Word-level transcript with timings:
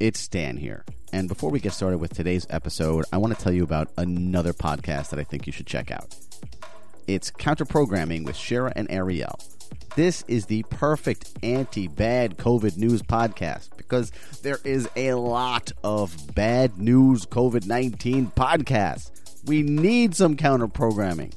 It's 0.00 0.28
Dan 0.28 0.56
here. 0.56 0.84
And 1.12 1.28
before 1.28 1.50
we 1.50 1.58
get 1.58 1.72
started 1.72 1.98
with 1.98 2.14
today's 2.14 2.46
episode, 2.50 3.04
I 3.12 3.16
want 3.16 3.36
to 3.36 3.42
tell 3.42 3.52
you 3.52 3.64
about 3.64 3.90
another 3.96 4.52
podcast 4.52 5.10
that 5.10 5.18
I 5.18 5.24
think 5.24 5.44
you 5.44 5.52
should 5.52 5.66
check 5.66 5.90
out. 5.90 6.14
It's 7.08 7.32
Counter 7.32 7.64
Programming 7.64 8.22
with 8.22 8.36
Shira 8.36 8.72
and 8.76 8.88
Ariel. 8.92 9.40
This 9.96 10.22
is 10.28 10.46
the 10.46 10.62
perfect 10.70 11.32
anti 11.42 11.88
bad 11.88 12.36
COVID 12.36 12.76
news 12.76 13.02
podcast 13.02 13.76
because 13.76 14.12
there 14.42 14.60
is 14.62 14.88
a 14.94 15.14
lot 15.14 15.72
of 15.82 16.32
bad 16.32 16.78
news 16.78 17.26
COVID 17.26 17.66
19 17.66 18.28
podcasts. 18.36 19.10
We 19.46 19.64
need 19.64 20.14
some 20.14 20.36
counter 20.36 20.68
programming. 20.68 21.32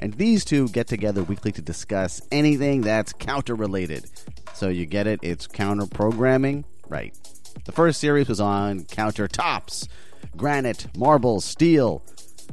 And 0.00 0.14
these 0.14 0.44
two 0.44 0.68
get 0.70 0.88
together 0.88 1.22
weekly 1.22 1.52
to 1.52 1.62
discuss 1.62 2.20
anything 2.32 2.80
that's 2.80 3.12
counter 3.12 3.54
related. 3.54 4.10
So 4.54 4.68
you 4.68 4.86
get 4.86 5.06
it? 5.06 5.20
It's 5.22 5.46
counter 5.46 5.86
programming? 5.86 6.64
Right. 6.88 7.14
The 7.64 7.72
first 7.72 8.00
series 8.00 8.28
was 8.28 8.40
on 8.40 8.80
countertops, 8.80 9.88
granite, 10.36 10.86
marble, 10.96 11.40
steel. 11.40 12.02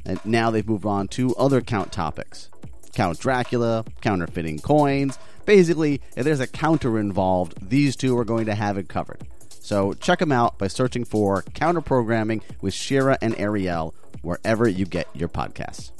And 0.05 0.23
now 0.25 0.51
they've 0.51 0.67
moved 0.67 0.85
on 0.85 1.07
to 1.09 1.35
other 1.35 1.61
count 1.61 1.91
topics 1.91 2.49
Count 2.93 3.19
Dracula, 3.19 3.85
counterfeiting 4.01 4.59
coins. 4.59 5.17
Basically, 5.45 6.01
if 6.15 6.25
there's 6.25 6.39
a 6.39 6.47
counter 6.47 6.99
involved, 6.99 7.69
these 7.69 7.95
two 7.95 8.17
are 8.17 8.25
going 8.25 8.47
to 8.47 8.55
have 8.55 8.77
it 8.77 8.89
covered. 8.89 9.21
So 9.49 9.93
check 9.93 10.19
them 10.19 10.31
out 10.31 10.57
by 10.57 10.67
searching 10.67 11.03
for 11.03 11.41
Counter 11.53 11.81
Programming 11.81 12.41
with 12.61 12.73
Shira 12.73 13.17
and 13.21 13.37
Ariel 13.37 13.93
wherever 14.21 14.67
you 14.67 14.85
get 14.85 15.07
your 15.13 15.29
podcasts. 15.29 15.91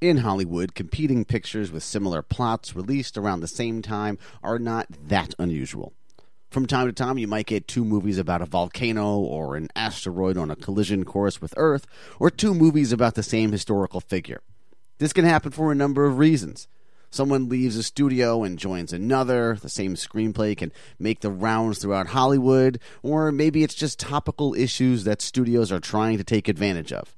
In 0.00 0.18
Hollywood, 0.18 0.76
competing 0.76 1.24
pictures 1.24 1.72
with 1.72 1.82
similar 1.82 2.22
plots 2.22 2.76
released 2.76 3.18
around 3.18 3.40
the 3.40 3.48
same 3.48 3.82
time 3.82 4.16
are 4.44 4.60
not 4.60 4.86
that 5.08 5.34
unusual. 5.40 5.92
From 6.50 6.66
time 6.66 6.86
to 6.86 6.92
time, 6.92 7.18
you 7.18 7.26
might 7.26 7.46
get 7.46 7.66
two 7.66 7.84
movies 7.84 8.16
about 8.16 8.40
a 8.40 8.46
volcano 8.46 9.18
or 9.18 9.56
an 9.56 9.66
asteroid 9.74 10.36
on 10.36 10.52
a 10.52 10.56
collision 10.56 11.04
course 11.04 11.40
with 11.40 11.52
Earth, 11.56 11.84
or 12.20 12.30
two 12.30 12.54
movies 12.54 12.92
about 12.92 13.16
the 13.16 13.24
same 13.24 13.50
historical 13.50 14.00
figure. 14.00 14.40
This 14.98 15.12
can 15.12 15.24
happen 15.24 15.50
for 15.50 15.72
a 15.72 15.74
number 15.74 16.06
of 16.06 16.18
reasons. 16.18 16.68
Someone 17.10 17.48
leaves 17.48 17.76
a 17.76 17.82
studio 17.82 18.44
and 18.44 18.56
joins 18.56 18.92
another. 18.92 19.58
The 19.60 19.68
same 19.68 19.96
screenplay 19.96 20.56
can 20.56 20.70
make 21.00 21.22
the 21.22 21.30
rounds 21.30 21.80
throughout 21.80 22.08
Hollywood, 22.08 22.78
or 23.02 23.32
maybe 23.32 23.64
it's 23.64 23.74
just 23.74 23.98
topical 23.98 24.54
issues 24.54 25.02
that 25.04 25.20
studios 25.20 25.72
are 25.72 25.80
trying 25.80 26.18
to 26.18 26.24
take 26.24 26.46
advantage 26.46 26.92
of. 26.92 27.16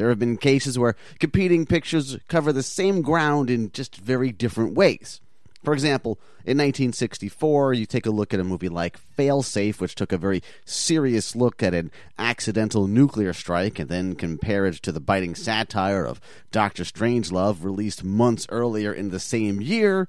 There 0.00 0.08
have 0.08 0.18
been 0.18 0.38
cases 0.38 0.78
where 0.78 0.96
competing 1.18 1.66
pictures 1.66 2.16
cover 2.26 2.54
the 2.54 2.62
same 2.62 3.02
ground 3.02 3.50
in 3.50 3.70
just 3.70 3.96
very 3.96 4.32
different 4.32 4.72
ways. 4.72 5.20
For 5.62 5.74
example, 5.74 6.12
in 6.46 6.56
1964, 6.56 7.74
you 7.74 7.84
take 7.84 8.06
a 8.06 8.10
look 8.10 8.32
at 8.32 8.40
a 8.40 8.44
movie 8.44 8.70
like 8.70 8.98
Failsafe, 8.98 9.78
which 9.78 9.94
took 9.94 10.10
a 10.10 10.16
very 10.16 10.42
serious 10.64 11.36
look 11.36 11.62
at 11.62 11.74
an 11.74 11.90
accidental 12.18 12.86
nuclear 12.86 13.34
strike, 13.34 13.78
and 13.78 13.90
then 13.90 14.14
compare 14.14 14.64
it 14.64 14.76
to 14.76 14.90
the 14.90 15.00
biting 15.00 15.34
satire 15.34 16.06
of 16.06 16.18
Doctor 16.50 16.84
Strangelove, 16.84 17.62
released 17.62 18.02
months 18.02 18.46
earlier 18.48 18.94
in 18.94 19.10
the 19.10 19.20
same 19.20 19.60
year. 19.60 20.08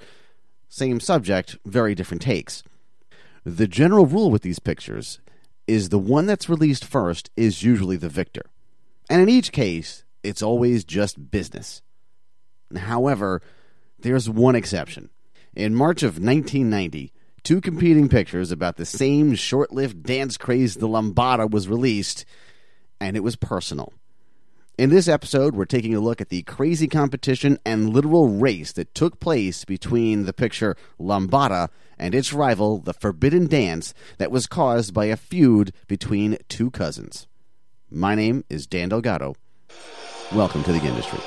Same 0.69 1.01
subject, 1.01 1.57
very 1.65 1.95
different 1.95 2.21
takes. 2.21 2.63
The 3.43 3.67
general 3.67 4.05
rule 4.05 4.31
with 4.31 4.41
these 4.41 4.59
pictures 4.59 5.19
is 5.67 5.89
the 5.89 5.99
one 5.99 6.27
that's 6.27 6.47
released 6.47 6.85
first 6.85 7.29
is 7.35 7.61
usually 7.61 7.97
the 7.97 8.07
victor. 8.07 8.45
And 9.11 9.21
in 9.21 9.27
each 9.27 9.51
case, 9.51 10.05
it's 10.23 10.41
always 10.41 10.85
just 10.85 11.31
business. 11.31 11.81
However, 12.73 13.41
there's 13.99 14.29
one 14.29 14.55
exception. 14.55 15.09
In 15.53 15.75
March 15.75 16.01
of 16.01 16.11
1990, 16.11 17.11
two 17.43 17.59
competing 17.59 18.07
pictures 18.07 18.53
about 18.53 18.77
the 18.77 18.85
same 18.85 19.35
short 19.35 19.73
lived 19.73 20.03
dance 20.03 20.37
craze, 20.37 20.75
The 20.75 20.87
Lambada, 20.87 21.51
was 21.51 21.67
released, 21.67 22.23
and 23.01 23.17
it 23.17 23.19
was 23.19 23.35
personal. 23.35 23.91
In 24.77 24.91
this 24.91 25.09
episode, 25.09 25.55
we're 25.55 25.65
taking 25.65 25.93
a 25.93 25.99
look 25.99 26.21
at 26.21 26.29
the 26.29 26.43
crazy 26.43 26.87
competition 26.87 27.59
and 27.65 27.89
literal 27.89 28.29
race 28.29 28.71
that 28.71 28.95
took 28.95 29.19
place 29.19 29.65
between 29.65 30.23
the 30.23 30.31
picture 30.31 30.77
Lambada 30.97 31.67
and 31.99 32.15
its 32.15 32.31
rival, 32.31 32.77
The 32.77 32.93
Forbidden 32.93 33.47
Dance, 33.47 33.93
that 34.19 34.31
was 34.31 34.47
caused 34.47 34.93
by 34.93 35.07
a 35.07 35.17
feud 35.17 35.73
between 35.89 36.37
two 36.47 36.71
cousins. 36.71 37.27
My 37.93 38.15
name 38.15 38.45
is 38.49 38.67
Dan 38.67 38.87
Delgado. 38.87 39.35
Welcome 40.31 40.63
to 40.63 40.71
the 40.71 40.79
industry. 40.79 41.19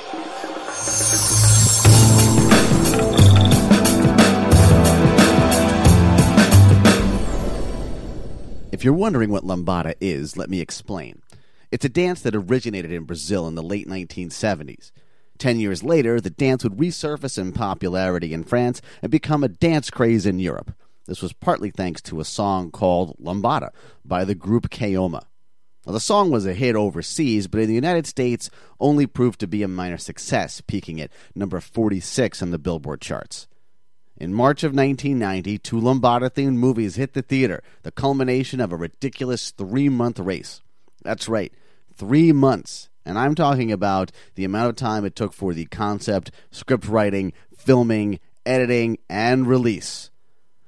If 8.72 8.82
you're 8.82 8.94
wondering 8.94 9.28
what 9.28 9.44
lambada 9.44 9.92
is, 10.00 10.38
let 10.38 10.48
me 10.48 10.62
explain. 10.62 11.20
It's 11.70 11.84
a 11.84 11.90
dance 11.90 12.22
that 12.22 12.34
originated 12.34 12.92
in 12.92 13.04
Brazil 13.04 13.46
in 13.46 13.56
the 13.56 13.62
late 13.62 13.86
1970s. 13.86 14.90
Ten 15.36 15.60
years 15.60 15.82
later, 15.82 16.18
the 16.18 16.30
dance 16.30 16.64
would 16.64 16.78
resurface 16.78 17.36
in 17.36 17.52
popularity 17.52 18.32
in 18.32 18.42
France 18.42 18.80
and 19.02 19.12
become 19.12 19.44
a 19.44 19.48
dance 19.48 19.90
craze 19.90 20.24
in 20.24 20.38
Europe. 20.38 20.74
This 21.04 21.20
was 21.20 21.34
partly 21.34 21.70
thanks 21.70 22.00
to 22.02 22.20
a 22.20 22.24
song 22.24 22.70
called 22.70 23.18
Lambada 23.18 23.68
by 24.02 24.24
the 24.24 24.34
group 24.34 24.70
Kaoma. 24.70 25.24
The 25.86 26.00
song 26.00 26.30
was 26.30 26.46
a 26.46 26.54
hit 26.54 26.76
overseas, 26.76 27.46
but 27.46 27.60
in 27.60 27.68
the 27.68 27.74
United 27.74 28.06
States 28.06 28.48
only 28.80 29.06
proved 29.06 29.38
to 29.40 29.46
be 29.46 29.62
a 29.62 29.68
minor 29.68 29.98
success, 29.98 30.62
peaking 30.62 31.00
at 31.00 31.10
number 31.34 31.60
46 31.60 32.42
on 32.42 32.50
the 32.50 32.58
Billboard 32.58 33.02
charts. 33.02 33.46
In 34.16 34.32
March 34.32 34.62
of 34.62 34.74
1990, 34.74 35.58
two 35.58 35.80
Lambada 35.80 36.30
themed 36.30 36.54
movies 36.54 36.96
hit 36.96 37.12
the 37.12 37.22
theater, 37.22 37.62
the 37.82 37.90
culmination 37.90 38.60
of 38.60 38.72
a 38.72 38.76
ridiculous 38.76 39.50
three 39.50 39.88
month 39.88 40.18
race. 40.18 40.62
That's 41.02 41.28
right, 41.28 41.52
three 41.94 42.32
months. 42.32 42.88
And 43.04 43.18
I'm 43.18 43.34
talking 43.34 43.70
about 43.70 44.10
the 44.36 44.44
amount 44.44 44.70
of 44.70 44.76
time 44.76 45.04
it 45.04 45.14
took 45.14 45.34
for 45.34 45.52
the 45.52 45.66
concept, 45.66 46.30
script 46.50 46.88
writing, 46.88 47.34
filming, 47.56 48.20
editing, 48.46 48.98
and 49.10 49.46
release. 49.46 50.10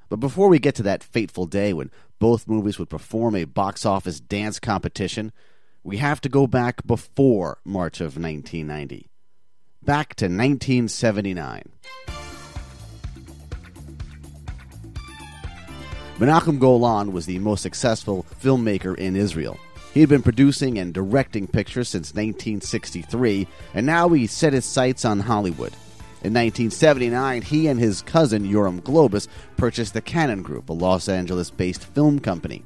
But 0.08 0.20
before 0.20 0.48
we 0.48 0.58
get 0.58 0.74
to 0.76 0.82
that 0.84 1.02
fateful 1.02 1.46
day 1.46 1.72
when 1.72 1.90
both 2.18 2.48
movies 2.48 2.78
would 2.78 2.90
perform 2.90 3.34
a 3.34 3.44
box 3.44 3.84
office 3.84 4.20
dance 4.20 4.58
competition, 4.58 5.32
we 5.82 5.98
have 5.98 6.20
to 6.22 6.28
go 6.28 6.46
back 6.46 6.86
before 6.86 7.58
March 7.64 8.00
of 8.00 8.16
1990. 8.16 9.08
Back 9.82 10.14
to 10.16 10.24
1979. 10.24 11.62
Menachem 16.18 16.58
Golan 16.58 17.12
was 17.12 17.26
the 17.26 17.38
most 17.38 17.62
successful 17.62 18.24
filmmaker 18.42 18.96
in 18.96 19.16
Israel. 19.16 19.58
He 19.92 20.00
had 20.00 20.08
been 20.08 20.22
producing 20.22 20.78
and 20.78 20.92
directing 20.92 21.46
pictures 21.46 21.88
since 21.90 22.08
1963, 22.08 23.46
and 23.74 23.86
now 23.86 24.08
he 24.08 24.26
set 24.26 24.52
his 24.52 24.64
sights 24.64 25.04
on 25.04 25.20
Hollywood. 25.20 25.72
In 26.22 26.32
1979, 26.32 27.42
he 27.42 27.68
and 27.68 27.78
his 27.78 28.02
cousin 28.02 28.44
Yoram 28.44 28.80
Globus 28.80 29.28
purchased 29.56 29.92
the 29.92 30.00
Cannon 30.00 30.42
Group, 30.42 30.70
a 30.70 30.72
Los 30.72 31.08
Angeles 31.08 31.50
based 31.50 31.84
film 31.84 32.18
company. 32.18 32.64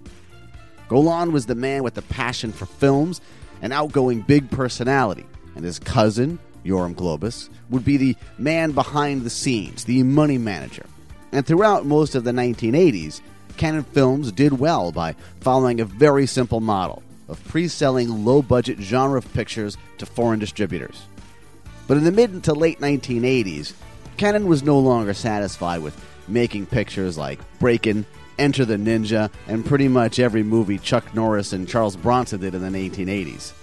Golan 0.89 1.33
was 1.33 1.47
the 1.47 1.55
man 1.55 1.83
with 1.83 1.95
the 1.95 2.03
passion 2.03 2.53
for 2.53 2.67
films, 2.67 3.21
an 3.61 3.73
outgoing 3.73 4.23
big 4.23 4.51
personality, 4.51 5.27
and 5.55 5.65
his 5.65 5.79
cousin, 5.79 6.39
Yoram 6.65 6.95
Globus, 6.95 7.49
would 7.71 7.85
be 7.85 7.97
the 7.97 8.17
man 8.39 8.73
behind 8.73 9.23
the 9.23 9.31
scenes, 9.31 9.85
the 9.85 10.03
money 10.05 10.39
manager. 10.39 10.87
And 11.33 11.45
throughout 11.47 11.87
most 11.87 12.15
of 12.15 12.25
the 12.25 12.33
1980s, 12.33 13.21
Cannon 13.57 13.85
Films 13.85 14.33
did 14.33 14.59
well 14.59 14.91
by 14.91 15.15
following 15.41 15.81
a 15.81 15.85
very 15.85 16.27
simple 16.27 16.61
model 16.61 17.03
of 17.29 17.43
pre 17.47 17.69
selling 17.69 18.25
low 18.25 18.43
budget 18.43 18.79
genre 18.81 19.21
pictures 19.21 19.77
to 19.99 20.07
foreign 20.07 20.41
distributors. 20.41 21.03
But 21.91 21.97
in 21.97 22.05
the 22.05 22.13
mid 22.13 22.45
to 22.45 22.53
late 22.53 22.79
1980s, 22.79 23.73
Cannon 24.17 24.47
was 24.47 24.63
no 24.63 24.79
longer 24.79 25.13
satisfied 25.13 25.83
with 25.83 26.01
making 26.29 26.67
pictures 26.67 27.19
like 27.19 27.41
Breakin', 27.59 28.07
Enter 28.39 28.65
the 28.65 28.77
Ninja, 28.77 29.29
and 29.49 29.67
pretty 29.67 29.89
much 29.89 30.21
every 30.21 30.45
movie 30.45 30.79
Chuck 30.79 31.13
Norris 31.17 31.53
and 31.53 31.69
Charles 31.69 31.97
Bronson 31.97 32.39
did 32.39 32.55
in 32.55 32.63
the 32.63 32.69
1980s. 32.69 33.55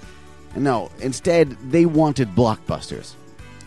No, 0.57 0.91
instead, 0.99 1.51
they 1.71 1.85
wanted 1.85 2.35
blockbusters. 2.35 3.13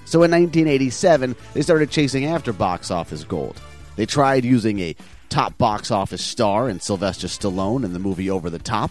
So 0.04 0.24
in 0.24 0.30
1987, 0.30 1.36
they 1.54 1.62
started 1.62 1.88
chasing 1.90 2.26
after 2.26 2.52
box 2.52 2.90
office 2.90 3.24
gold. 3.24 3.58
They 3.96 4.04
tried 4.04 4.44
using 4.44 4.78
a 4.80 4.96
top 5.30 5.56
box 5.56 5.90
office 5.90 6.22
star 6.22 6.68
in 6.68 6.80
Sylvester 6.80 7.28
Stallone 7.28 7.82
in 7.82 7.94
the 7.94 7.98
movie 7.98 8.28
Over 8.28 8.50
the 8.50 8.58
Top, 8.58 8.90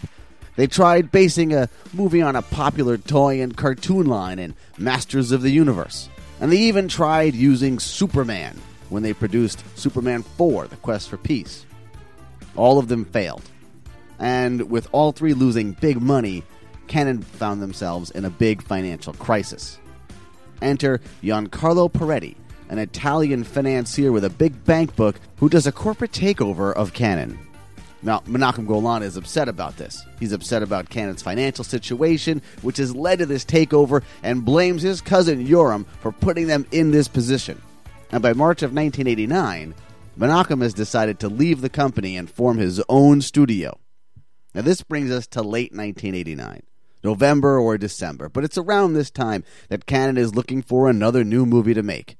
they 0.60 0.66
tried 0.66 1.10
basing 1.10 1.54
a 1.54 1.70
movie 1.94 2.20
on 2.20 2.36
a 2.36 2.42
popular 2.42 2.98
toy 2.98 3.40
and 3.40 3.56
cartoon 3.56 4.04
line 4.04 4.38
in 4.38 4.54
Masters 4.76 5.32
of 5.32 5.40
the 5.40 5.48
Universe. 5.48 6.10
And 6.38 6.52
they 6.52 6.58
even 6.58 6.86
tried 6.86 7.34
using 7.34 7.78
Superman 7.78 8.60
when 8.90 9.02
they 9.02 9.14
produced 9.14 9.64
Superman 9.78 10.22
4 10.22 10.66
The 10.66 10.76
Quest 10.76 11.08
for 11.08 11.16
Peace. 11.16 11.64
All 12.56 12.78
of 12.78 12.88
them 12.88 13.06
failed. 13.06 13.40
And 14.18 14.68
with 14.70 14.86
all 14.92 15.12
three 15.12 15.32
losing 15.32 15.72
big 15.72 15.98
money, 15.98 16.44
Cannon 16.88 17.22
found 17.22 17.62
themselves 17.62 18.10
in 18.10 18.26
a 18.26 18.30
big 18.30 18.60
financial 18.60 19.14
crisis. 19.14 19.78
Enter 20.60 21.00
Giancarlo 21.22 21.90
Parretti, 21.90 22.36
an 22.68 22.78
Italian 22.78 23.44
financier 23.44 24.12
with 24.12 24.24
a 24.26 24.28
big 24.28 24.62
bank 24.66 24.94
book 24.94 25.18
who 25.36 25.48
does 25.48 25.66
a 25.66 25.72
corporate 25.72 26.12
takeover 26.12 26.74
of 26.74 26.92
Cannon. 26.92 27.38
Now, 28.02 28.20
Menachem 28.20 28.66
Golan 28.66 29.02
is 29.02 29.16
upset 29.16 29.48
about 29.48 29.76
this. 29.76 30.04
He's 30.18 30.32
upset 30.32 30.62
about 30.62 30.88
Cannon's 30.88 31.22
financial 31.22 31.64
situation, 31.64 32.40
which 32.62 32.78
has 32.78 32.96
led 32.96 33.18
to 33.18 33.26
this 33.26 33.44
takeover, 33.44 34.02
and 34.22 34.44
blames 34.44 34.82
his 34.82 35.02
cousin 35.02 35.46
Yoram 35.46 35.84
for 36.00 36.10
putting 36.10 36.46
them 36.46 36.66
in 36.72 36.92
this 36.92 37.08
position. 37.08 37.60
And 38.10 38.22
by 38.22 38.32
March 38.32 38.62
of 38.62 38.72
1989, 38.72 39.74
Menachem 40.18 40.62
has 40.62 40.74
decided 40.74 41.20
to 41.20 41.28
leave 41.28 41.60
the 41.60 41.68
company 41.68 42.16
and 42.16 42.30
form 42.30 42.56
his 42.56 42.82
own 42.88 43.20
studio. 43.20 43.78
Now, 44.54 44.62
this 44.62 44.82
brings 44.82 45.10
us 45.10 45.26
to 45.28 45.42
late 45.42 45.72
1989, 45.72 46.62
November 47.04 47.58
or 47.58 47.76
December, 47.76 48.28
but 48.28 48.44
it's 48.44 48.58
around 48.58 48.94
this 48.94 49.10
time 49.10 49.44
that 49.68 49.86
Cannon 49.86 50.16
is 50.16 50.34
looking 50.34 50.62
for 50.62 50.88
another 50.88 51.22
new 51.22 51.44
movie 51.44 51.74
to 51.74 51.82
make. 51.82 52.16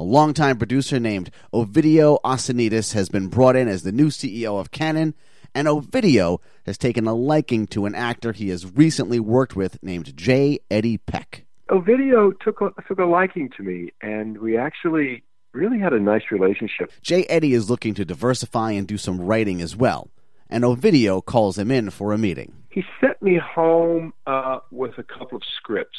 A 0.00 0.02
longtime 0.02 0.56
producer 0.56 0.98
named 0.98 1.30
Ovidio 1.52 2.20
Assonitis 2.24 2.94
has 2.94 3.10
been 3.10 3.28
brought 3.28 3.54
in 3.54 3.68
as 3.68 3.82
the 3.82 3.92
new 3.92 4.06
CEO 4.06 4.58
of 4.58 4.70
Cannon, 4.70 5.14
and 5.54 5.68
Ovidio 5.68 6.38
has 6.64 6.78
taken 6.78 7.06
a 7.06 7.12
liking 7.12 7.66
to 7.66 7.84
an 7.84 7.94
actor 7.94 8.32
he 8.32 8.48
has 8.48 8.74
recently 8.74 9.20
worked 9.20 9.54
with 9.54 9.76
named 9.82 10.16
J. 10.16 10.60
Eddie 10.70 10.96
Peck. 10.96 11.44
Ovidio 11.68 12.32
took 12.40 12.62
a, 12.62 12.70
took 12.88 12.98
a 12.98 13.04
liking 13.04 13.50
to 13.58 13.62
me, 13.62 13.92
and 14.00 14.38
we 14.38 14.56
actually 14.56 15.22
really 15.52 15.78
had 15.78 15.92
a 15.92 16.00
nice 16.00 16.30
relationship. 16.30 16.90
J. 17.02 17.24
Eddie 17.24 17.52
is 17.52 17.68
looking 17.68 17.92
to 17.92 18.04
diversify 18.06 18.70
and 18.70 18.88
do 18.88 18.96
some 18.96 19.20
writing 19.20 19.60
as 19.60 19.76
well, 19.76 20.08
and 20.48 20.64
Ovidio 20.64 21.22
calls 21.22 21.58
him 21.58 21.70
in 21.70 21.90
for 21.90 22.14
a 22.14 22.18
meeting. 22.18 22.54
He 22.70 22.84
sent 23.02 23.20
me 23.20 23.38
home 23.38 24.14
uh, 24.26 24.60
with 24.70 24.96
a 24.96 25.02
couple 25.02 25.36
of 25.36 25.42
scripts 25.58 25.98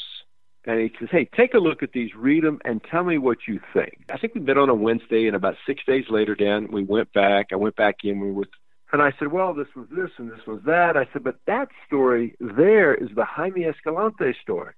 and 0.65 0.79
he 0.79 0.91
says, 0.99 1.09
"Hey, 1.11 1.25
take 1.35 1.53
a 1.53 1.59
look 1.59 1.81
at 1.81 1.91
these, 1.91 2.13
read 2.15 2.43
them, 2.43 2.59
and 2.65 2.83
tell 2.83 3.03
me 3.03 3.17
what 3.17 3.39
you 3.47 3.59
think." 3.73 4.05
I 4.11 4.17
think 4.17 4.35
we 4.35 4.41
met 4.41 4.57
on 4.57 4.69
a 4.69 4.75
Wednesday, 4.75 5.27
and 5.27 5.35
about 5.35 5.55
six 5.65 5.83
days 5.85 6.05
later, 6.09 6.35
Dan, 6.35 6.67
we 6.71 6.83
went 6.83 7.11
back. 7.13 7.47
I 7.51 7.55
went 7.55 7.75
back 7.75 7.97
in. 8.03 8.19
We 8.19 8.31
were, 8.31 8.47
and 8.91 9.01
I 9.01 9.11
said, 9.17 9.29
"Well, 9.29 9.53
this 9.53 9.67
was 9.75 9.87
this, 9.89 10.11
and 10.17 10.31
this 10.31 10.45
was 10.45 10.61
that." 10.65 10.97
I 10.97 11.07
said, 11.13 11.23
"But 11.23 11.37
that 11.47 11.69
story 11.87 12.35
there 12.39 12.93
is 12.93 13.09
the 13.15 13.25
Jaime 13.25 13.65
Escalante 13.65 14.35
story 14.41 14.73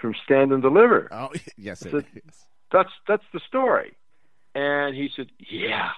from 0.00 0.14
Stand 0.24 0.52
and 0.52 0.62
Deliver." 0.62 1.08
Oh, 1.12 1.30
yes, 1.56 1.80
said, 1.80 2.06
That's 2.70 2.90
that's 3.06 3.24
the 3.32 3.40
story. 3.40 3.96
And 4.54 4.94
he 4.94 5.10
said, 5.14 5.28
"Yeah." 5.38 5.90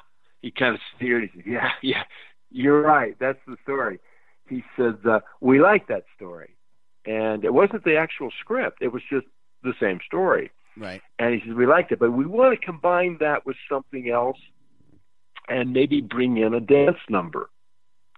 He 0.42 0.50
kind 0.50 0.74
of 0.74 0.80
sneered. 0.98 1.30
He 1.32 1.40
said, 1.40 1.46
"Yeah, 1.46 1.70
yeah, 1.80 2.02
you're 2.50 2.82
right. 2.82 3.16
That's 3.18 3.38
the 3.46 3.56
story." 3.62 3.98
He 4.46 4.62
said, 4.76 4.98
uh, 5.06 5.20
"We 5.40 5.58
like 5.58 5.86
that 5.88 6.04
story." 6.16 6.54
And 7.06 7.44
it 7.44 7.52
wasn't 7.52 7.84
the 7.84 7.96
actual 7.96 8.30
script; 8.40 8.78
it 8.80 8.92
was 8.92 9.02
just 9.10 9.26
the 9.62 9.74
same 9.80 9.98
story. 10.06 10.50
Right. 10.76 11.00
And 11.18 11.34
he 11.34 11.40
says 11.40 11.54
we 11.54 11.66
liked 11.66 11.92
it, 11.92 11.98
but 11.98 12.12
we 12.12 12.26
want 12.26 12.58
to 12.58 12.66
combine 12.66 13.18
that 13.20 13.46
with 13.46 13.56
something 13.68 14.10
else, 14.10 14.38
and 15.48 15.72
maybe 15.72 16.00
bring 16.00 16.36
in 16.36 16.54
a 16.54 16.60
dance 16.60 16.98
number. 17.08 17.50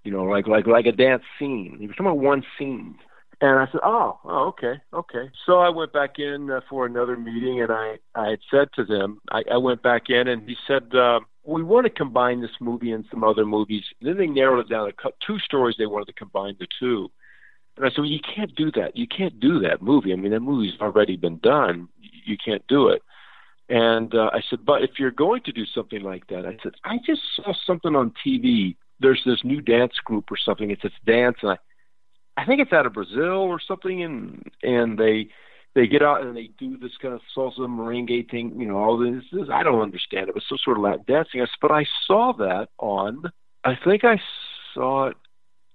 You 0.05 0.13
know, 0.13 0.25
like 0.25 0.47
like 0.47 0.67
like 0.67 0.87
a 0.87 0.93
dance 0.93 1.25
scene. 1.39 1.77
He 1.81 1.87
was 1.87 1.97
talking 1.97 2.07
about 2.07 2.19
one 2.19 2.45
scene. 2.59 2.97
And 3.41 3.59
I 3.59 3.67
said, 3.71 3.81
"Oh, 3.85 4.19
oh, 4.25 4.47
okay, 4.49 4.81
okay." 4.95 5.31
So 5.45 5.59
I 5.59 5.69
went 5.69 5.93
back 5.93 6.19
in 6.19 6.51
uh, 6.51 6.61
for 6.71 6.87
another 6.87 7.17
meeting, 7.17 7.61
and 7.61 7.71
I 7.71 7.99
I 8.15 8.31
had 8.31 8.39
said 8.51 8.69
to 8.77 8.85
them, 8.85 9.21
I, 9.31 9.43
I 9.53 9.59
went 9.59 9.83
back 9.83 10.09
in, 10.09 10.29
and 10.29 10.49
he 10.49 10.57
said, 10.67 10.95
uh, 10.95 11.21
"We 11.45 11.63
want 11.63 11.85
to 11.85 11.91
combine 11.91 12.41
this 12.41 12.59
movie 12.61 12.93
and 12.93 13.05
some 13.11 13.23
other 13.23 13.45
movies." 13.45 13.85
And 14.01 14.09
then 14.09 14.17
they 14.17 14.27
narrowed 14.27 14.65
it 14.65 14.71
down 14.71 14.91
to 14.91 15.13
two 15.27 15.39
stories. 15.41 15.77
They 15.79 15.85
wanted 15.85 16.07
to 16.07 16.15
combine 16.15 16.57
the 16.59 16.67
two, 16.81 17.11
and 17.77 17.85
I 17.85 17.91
said, 17.91 17.99
well, 17.99 18.07
you 18.07 18.21
can't 18.21 18.55
do 18.55 18.71
that. 18.73 18.97
You 18.97 19.07
can't 19.07 19.39
do 19.39 19.61
that 19.61 19.83
movie. 19.83 20.13
I 20.13 20.17
mean, 20.17 20.33
that 20.33 20.41
movie's 20.41 20.81
already 20.81 21.17
been 21.17 21.39
done. 21.39 21.89
You 22.25 22.37
can't 22.43 22.67
do 22.69 22.89
it. 22.89 23.03
And 23.69 24.15
uh, 24.15 24.31
I 24.33 24.41
said, 24.49 24.65
but 24.65 24.83
if 24.83 24.93
you're 24.99 25.11
going 25.11 25.43
to 25.43 25.53
do 25.53 25.67
something 25.67 26.03
like 26.03 26.29
that, 26.29 26.47
I 26.47 26.57
said, 26.63 26.73
I 26.85 26.99
just 27.05 27.21
saw 27.35 27.53
something 27.67 27.95
on 27.97 28.15
TV. 28.25 28.77
There's 29.01 29.23
this 29.27 29.41
new 29.45 29.61
dance 29.61 29.95
group 30.05 30.31
or 30.31 30.37
something. 30.37 30.71
It's 30.71 30.83
this 30.83 30.93
dance, 31.05 31.39
and 31.43 31.53
I, 31.53 31.59
I 32.41 32.47
think 32.47 32.61
it's 32.61 32.73
out 32.73 32.87
of 32.87 32.95
Brazil 32.95 33.43
or 33.43 33.61
something, 33.61 34.03
and 34.03 34.43
and 34.63 34.97
they 34.97 35.29
they 35.75 35.87
get 35.87 36.03
out 36.03 36.23
and 36.23 36.35
they 36.35 36.51
do 36.59 36.79
this 36.79 36.93
kind 37.03 37.13
of 37.13 37.21
salsa 37.37 37.59
merengue 37.59 38.31
thing. 38.31 38.59
You 38.59 38.69
know, 38.69 38.79
all 38.79 38.97
this. 38.97 39.25
this 39.33 39.49
I 39.53 39.63
don't 39.65 39.83
understand 39.83 40.29
it. 40.29 40.29
It 40.31 40.35
was 40.37 40.45
some 40.49 40.59
sort 40.65 40.79
of 40.79 40.85
Latin 40.85 41.05
dancing. 41.07 41.41
I 41.43 41.45
said, 41.45 41.61
but 41.61 41.73
I 41.73 41.85
saw 42.07 42.33
that 42.39 42.69
on. 42.79 43.25
I 43.65 43.75
think 43.85 44.05
I 44.05 44.19
saw 44.73 45.09
it 45.09 45.17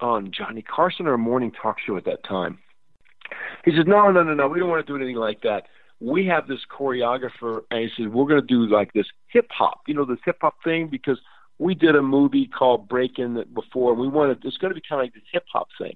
on 0.01 0.31
Johnny 0.31 0.61
Carson 0.61 1.07
or 1.07 1.13
a 1.13 1.17
morning 1.17 1.51
talk 1.51 1.77
show 1.85 1.97
at 1.97 2.05
that 2.05 2.23
time. 2.23 2.59
He 3.65 3.71
says, 3.71 3.85
No, 3.87 4.11
no, 4.11 4.23
no, 4.23 4.33
no, 4.33 4.47
we 4.47 4.59
don't 4.59 4.69
want 4.69 4.85
to 4.85 4.91
do 4.91 4.97
anything 4.97 5.17
like 5.17 5.41
that. 5.41 5.67
We 5.99 6.25
have 6.27 6.47
this 6.47 6.59
choreographer, 6.69 7.61
and 7.69 7.81
he 7.81 7.89
said, 7.95 8.13
We're 8.13 8.27
going 8.27 8.41
to 8.41 8.47
do 8.47 8.65
like 8.65 8.93
this 8.93 9.07
hip 9.27 9.47
hop, 9.51 9.81
you 9.87 9.93
know, 9.93 10.05
this 10.05 10.19
hip 10.25 10.37
hop 10.41 10.55
thing, 10.63 10.87
because 10.87 11.19
we 11.59 11.75
did 11.75 11.95
a 11.95 12.01
movie 12.01 12.47
called 12.47 12.89
Breakin' 12.89 13.45
before. 13.53 13.93
We 13.93 14.07
wanted, 14.07 14.43
it's 14.43 14.57
going 14.57 14.71
to 14.71 14.75
be 14.75 14.81
kind 14.87 14.99
of 14.99 15.05
like 15.05 15.13
this 15.13 15.23
hip 15.31 15.45
hop 15.51 15.67
thing. 15.79 15.95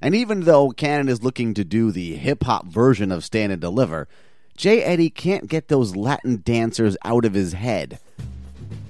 And 0.00 0.14
even 0.14 0.42
though 0.42 0.70
Cannon 0.70 1.08
is 1.08 1.22
looking 1.22 1.54
to 1.54 1.64
do 1.64 1.92
the 1.92 2.16
hip 2.16 2.42
hop 2.44 2.66
version 2.66 3.12
of 3.12 3.24
Stand 3.24 3.52
and 3.52 3.60
Deliver, 3.60 4.08
J. 4.56 4.82
Eddie 4.82 5.10
can't 5.10 5.48
get 5.48 5.68
those 5.68 5.96
Latin 5.96 6.40
dancers 6.44 6.96
out 7.04 7.24
of 7.24 7.34
his 7.34 7.52
head. 7.52 7.98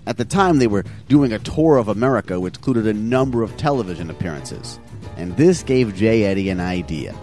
At 0.06 0.18
the 0.18 0.24
time, 0.24 0.58
they 0.58 0.66
were 0.66 0.84
doing 1.08 1.32
a 1.32 1.38
tour 1.38 1.78
of 1.78 1.88
America, 1.88 2.38
which 2.38 2.56
included 2.56 2.86
a 2.86 2.92
number 2.92 3.42
of 3.42 3.56
television 3.56 4.10
appearances. 4.10 4.78
And 5.16 5.36
this 5.36 5.62
gave 5.62 5.94
J. 5.94 6.24
Eddie 6.24 6.50
an 6.50 6.60
idea. 6.60 7.14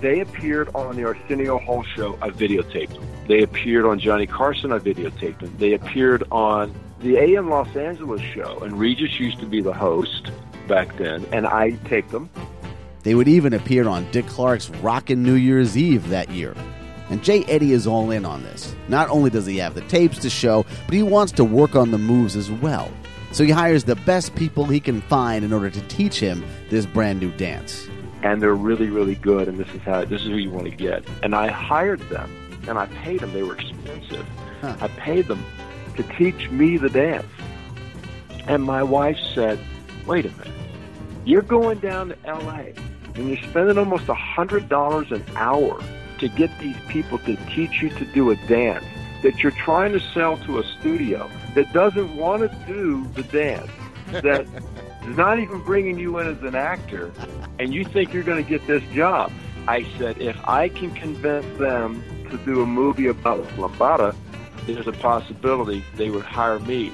They 0.00 0.20
appeared 0.20 0.68
on 0.74 0.96
the 0.96 1.04
Arsenio 1.04 1.58
Hall 1.58 1.82
show. 1.96 2.18
I 2.20 2.30
videotaped 2.30 2.94
them. 2.94 3.06
They 3.26 3.42
appeared 3.42 3.84
on 3.84 3.98
Johnny 3.98 4.26
Carson. 4.26 4.72
I 4.72 4.78
videotaped 4.78 5.40
them. 5.40 5.54
They 5.58 5.72
appeared 5.72 6.22
on 6.30 6.74
the 7.00 7.16
AM 7.16 7.48
Los 7.48 7.74
Angeles 7.76 8.20
show, 8.20 8.58
and 8.60 8.78
Regis 8.78 9.18
used 9.18 9.38
to 9.40 9.46
be 9.46 9.60
the 9.60 9.72
host 9.72 10.30
back 10.66 10.96
then, 10.96 11.24
and 11.32 11.46
I 11.46 11.70
taped 11.86 12.10
them. 12.10 12.28
They 13.02 13.14
would 13.14 13.28
even 13.28 13.54
appear 13.54 13.88
on 13.88 14.10
Dick 14.10 14.26
Clark's 14.26 14.68
Rockin' 14.70 15.22
New 15.22 15.34
Year's 15.34 15.76
Eve 15.76 16.08
that 16.10 16.30
year. 16.30 16.54
And 17.10 17.22
J. 17.22 17.44
Eddie 17.44 17.72
is 17.72 17.86
all 17.86 18.10
in 18.10 18.24
on 18.24 18.42
this. 18.42 18.74
Not 18.88 19.08
only 19.08 19.30
does 19.30 19.46
he 19.46 19.56
have 19.58 19.74
the 19.74 19.80
tapes 19.82 20.18
to 20.18 20.30
show, 20.30 20.66
but 20.86 20.94
he 20.94 21.02
wants 21.02 21.32
to 21.32 21.44
work 21.44 21.74
on 21.74 21.90
the 21.90 21.98
moves 21.98 22.36
as 22.36 22.50
well. 22.50 22.90
So 23.32 23.44
he 23.44 23.50
hires 23.50 23.84
the 23.84 23.96
best 23.96 24.34
people 24.34 24.64
he 24.64 24.80
can 24.80 25.00
find 25.02 25.44
in 25.44 25.52
order 25.52 25.70
to 25.70 25.80
teach 25.88 26.18
him 26.18 26.44
this 26.70 26.86
brand 26.86 27.20
new 27.20 27.30
dance. 27.32 27.88
And 28.22 28.42
they're 28.42 28.54
really, 28.54 28.88
really 28.88 29.14
good, 29.14 29.48
and 29.48 29.58
this 29.58 29.68
is 29.74 29.82
how 29.82 30.04
this 30.04 30.22
is 30.22 30.28
who 30.28 30.36
you 30.36 30.50
want 30.50 30.66
to 30.66 30.74
get. 30.74 31.04
And 31.22 31.34
I 31.34 31.48
hired 31.48 32.00
them, 32.08 32.30
and 32.66 32.78
I 32.78 32.86
paid 32.86 33.20
them. 33.20 33.32
They 33.32 33.42
were 33.42 33.54
expensive. 33.54 34.26
Huh. 34.60 34.76
I 34.80 34.88
paid 34.88 35.28
them 35.28 35.44
to 35.96 36.02
teach 36.02 36.50
me 36.50 36.78
the 36.78 36.88
dance. 36.88 37.26
And 38.48 38.64
my 38.64 38.82
wife 38.82 39.18
said, 39.34 39.60
"Wait 40.06 40.26
a 40.26 40.30
minute, 40.30 40.48
you're 41.24 41.42
going 41.42 41.78
down 41.78 42.08
to 42.08 42.16
L.A. 42.24 42.74
and 43.14 43.28
you're 43.28 43.50
spending 43.50 43.78
almost 43.78 44.08
a 44.08 44.14
hundred 44.14 44.68
dollars 44.68 45.12
an 45.12 45.24
hour 45.36 45.80
to 46.18 46.28
get 46.28 46.50
these 46.58 46.76
people 46.88 47.18
to 47.18 47.36
teach 47.46 47.82
you 47.82 47.90
to 47.90 48.04
do 48.06 48.30
a 48.30 48.36
dance 48.46 48.84
that 49.22 49.42
you're 49.42 49.52
trying 49.52 49.92
to 49.92 50.00
sell 50.00 50.36
to 50.38 50.58
a 50.58 50.64
studio 50.64 51.30
that 51.54 51.72
doesn't 51.72 52.16
want 52.16 52.42
to 52.42 52.66
do 52.66 53.06
the 53.14 53.22
dance, 53.24 53.70
that 54.12 54.46
is 55.06 55.16
not 55.16 55.38
even 55.38 55.60
bringing 55.62 55.98
you 55.98 56.18
in 56.18 56.26
as 56.28 56.42
an 56.42 56.54
actor, 56.54 57.10
and 57.58 57.74
you 57.74 57.84
think 57.84 58.12
you're 58.12 58.22
going 58.22 58.42
to 58.42 58.48
get 58.48 58.64
this 58.66 58.82
job. 58.92 59.32
I 59.66 59.84
said, 59.98 60.18
if 60.18 60.36
I 60.48 60.68
can 60.68 60.94
convince 60.94 61.46
them 61.58 62.02
to 62.30 62.38
do 62.38 62.62
a 62.62 62.66
movie 62.66 63.06
about 63.06 63.42
lambada, 63.56 64.14
there's 64.66 64.86
a 64.86 64.92
possibility 64.92 65.84
they 65.96 66.10
would 66.10 66.24
hire 66.24 66.58
me. 66.60 66.92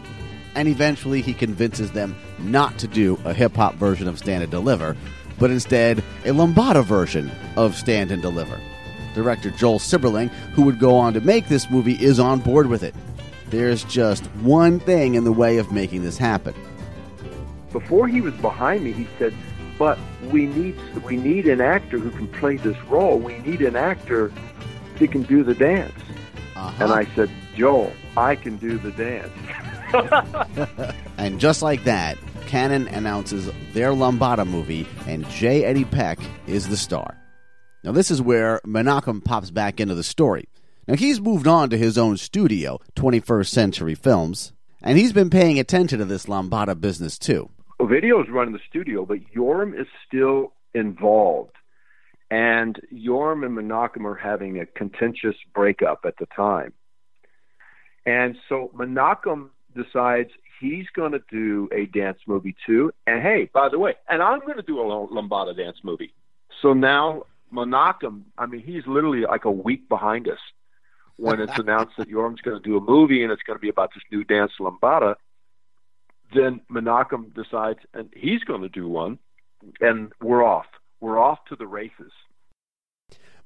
And 0.55 0.69
eventually 0.69 1.21
he 1.21 1.35
convinces 1.35 1.91
them 1.93 2.17
not 2.39 2.79
to 2.79 2.87
do 2.87 3.19
a 3.25 3.35
hip 3.35 3.57
hop 3.57 3.75
version 3.75 4.09
of 4.09 4.19
Stand 4.19 4.43
and 4.43 4.51
Deliver, 4.51 4.97
but 5.39 5.51
instead 5.51 5.99
a 6.25 6.31
lambada 6.31 6.85
version 6.85 7.31
of 7.57 7.77
Stand 7.77 8.11
and 8.13 8.23
Deliver. 8.23 8.61
Director 9.15 9.51
Joel 9.51 9.79
Silberling, 9.79 10.29
who 10.55 10.63
would 10.63 10.79
go 10.79 10.97
on 10.97 11.15
to 11.15 11.21
make 11.21 11.49
this 11.49 11.71
movie, 11.71 11.95
is 11.95 12.21
on 12.21 12.41
board 12.41 12.67
with 12.67 12.83
it. 12.83 12.95
There's 13.49 13.85
just 13.85 14.25
one 14.43 14.81
thing 14.81 15.15
in 15.15 15.25
the 15.25 15.33
way 15.33 15.59
of 15.59 15.73
making 15.73 16.03
this 16.03 16.19
happen. 16.19 16.55
Before 17.73 18.09
he 18.09 18.21
was 18.21 18.35
behind 18.35 18.85
me, 18.85 18.93
he 18.93 19.09
said, 19.19 19.35
"But 19.79 19.99
we 20.31 20.47
need 20.47 20.77
we 21.05 21.17
need 21.17 21.47
an 21.47 21.61
actor 21.61 21.99
who 21.99 22.11
can 22.11 22.29
play 22.29 22.57
this 22.57 22.77
role. 22.85 23.19
We 23.19 23.39
need 23.39 23.61
an 23.63 23.77
actor 23.77 24.33
that 24.99 25.11
can 25.11 25.23
do 25.23 25.43
the 25.43 25.55
dance." 25.55 25.99
Uh-huh. 26.57 26.85
And 26.85 26.93
I 26.93 27.05
said, 27.15 27.31
"Joel, 27.57 27.93
I 28.17 28.37
can 28.37 28.57
do 28.57 28.79
the 28.79 28.93
dance." 28.93 29.33
and 31.19 31.39
just 31.39 31.63
like 31.63 31.85
that, 31.85 32.19
Cannon 32.47 32.89
announces 32.89 33.51
their 33.73 33.91
Lambada 33.91 34.47
movie, 34.47 34.87
and 35.07 35.29
J. 35.29 35.65
Eddie 35.65 35.85
Peck 35.85 36.19
is 36.47 36.69
the 36.69 36.77
star. 36.77 37.17
Now, 37.85 37.93
this 37.93 38.11
is 38.11 38.23
where 38.23 38.63
Menachem 38.67 39.23
pops 39.23 39.51
back 39.51 39.79
into 39.79 39.95
the 39.95 40.03
story. 40.03 40.49
Now, 40.89 40.95
he's 40.95 41.21
moved 41.21 41.47
on 41.47 41.69
to 41.69 41.77
his 41.77 41.99
own 41.99 42.17
studio, 42.17 42.81
21st 42.97 43.49
Century 43.49 43.95
Films, 43.95 44.55
and 44.83 44.97
he's 44.97 45.13
been 45.13 45.29
paying 45.29 45.59
attention 45.59 45.99
to 45.99 46.07
this 46.07 46.25
Lambada 46.25 46.81
business 46.81 47.19
too. 47.19 47.51
Ovidio's 47.79 48.31
running 48.31 48.55
the 48.55 48.61
studio, 48.67 49.05
but 49.05 49.19
Yoram 49.37 49.79
is 49.79 49.87
still 50.07 50.55
involved. 50.73 51.57
And 52.31 52.81
Yoram 52.91 53.45
and 53.45 53.57
Menachem 53.57 54.07
are 54.07 54.15
having 54.15 54.59
a 54.59 54.65
contentious 54.65 55.37
breakup 55.55 56.07
at 56.07 56.17
the 56.17 56.27
time. 56.35 56.73
And 58.07 58.37
so 58.49 58.71
Menachem 58.75 59.51
decides 59.77 60.31
he's 60.59 60.87
going 60.95 61.13
to 61.13 61.23
do 61.31 61.69
a 61.71 61.85
dance 61.85 62.19
movie 62.27 62.57
too. 62.67 62.93
And 63.07 63.23
hey, 63.23 63.51
by 63.53 63.69
the 63.69 63.79
way, 63.79 63.95
and 64.09 64.23
I'm 64.23 64.41
going 64.41 64.57
to 64.57 64.63
do 64.63 64.81
a 64.81 64.85
Lambada 64.85 65.55
dance 65.55 65.79
movie. 65.83 66.15
So 66.63 66.73
now 66.73 67.25
Menachem, 67.55 68.23
I 68.37 68.47
mean, 68.47 68.61
he's 68.61 68.87
literally 68.87 69.21
like 69.21 69.45
a 69.45 69.51
week 69.51 69.89
behind 69.89 70.29
us 70.29 70.39
when 71.17 71.41
it's 71.41 71.59
announced 71.59 71.93
that 71.97 72.09
Yoram's 72.09 72.41
going 72.41 72.61
to 72.61 72.69
do 72.69 72.77
a 72.77 72.81
movie 72.81 73.23
and 73.23 73.31
it's 73.31 73.43
going 73.43 73.57
to 73.57 73.61
be 73.61 73.69
about 73.69 73.91
this 73.95 74.03
new 74.11 74.25
dance 74.25 74.53
Lambada. 74.59 75.15
Then 76.35 76.61
Menachem 76.71 77.33
decides, 77.35 77.79
and 77.93 78.13
he's 78.17 78.43
going 78.43 78.63
to 78.63 78.69
do 78.69 78.89
one, 78.89 79.19
and 79.81 80.13
we're 80.21 80.43
off. 80.43 80.67
We're 81.01 81.19
off 81.19 81.45
to 81.49 81.57
the 81.57 81.67
races. 81.67 82.11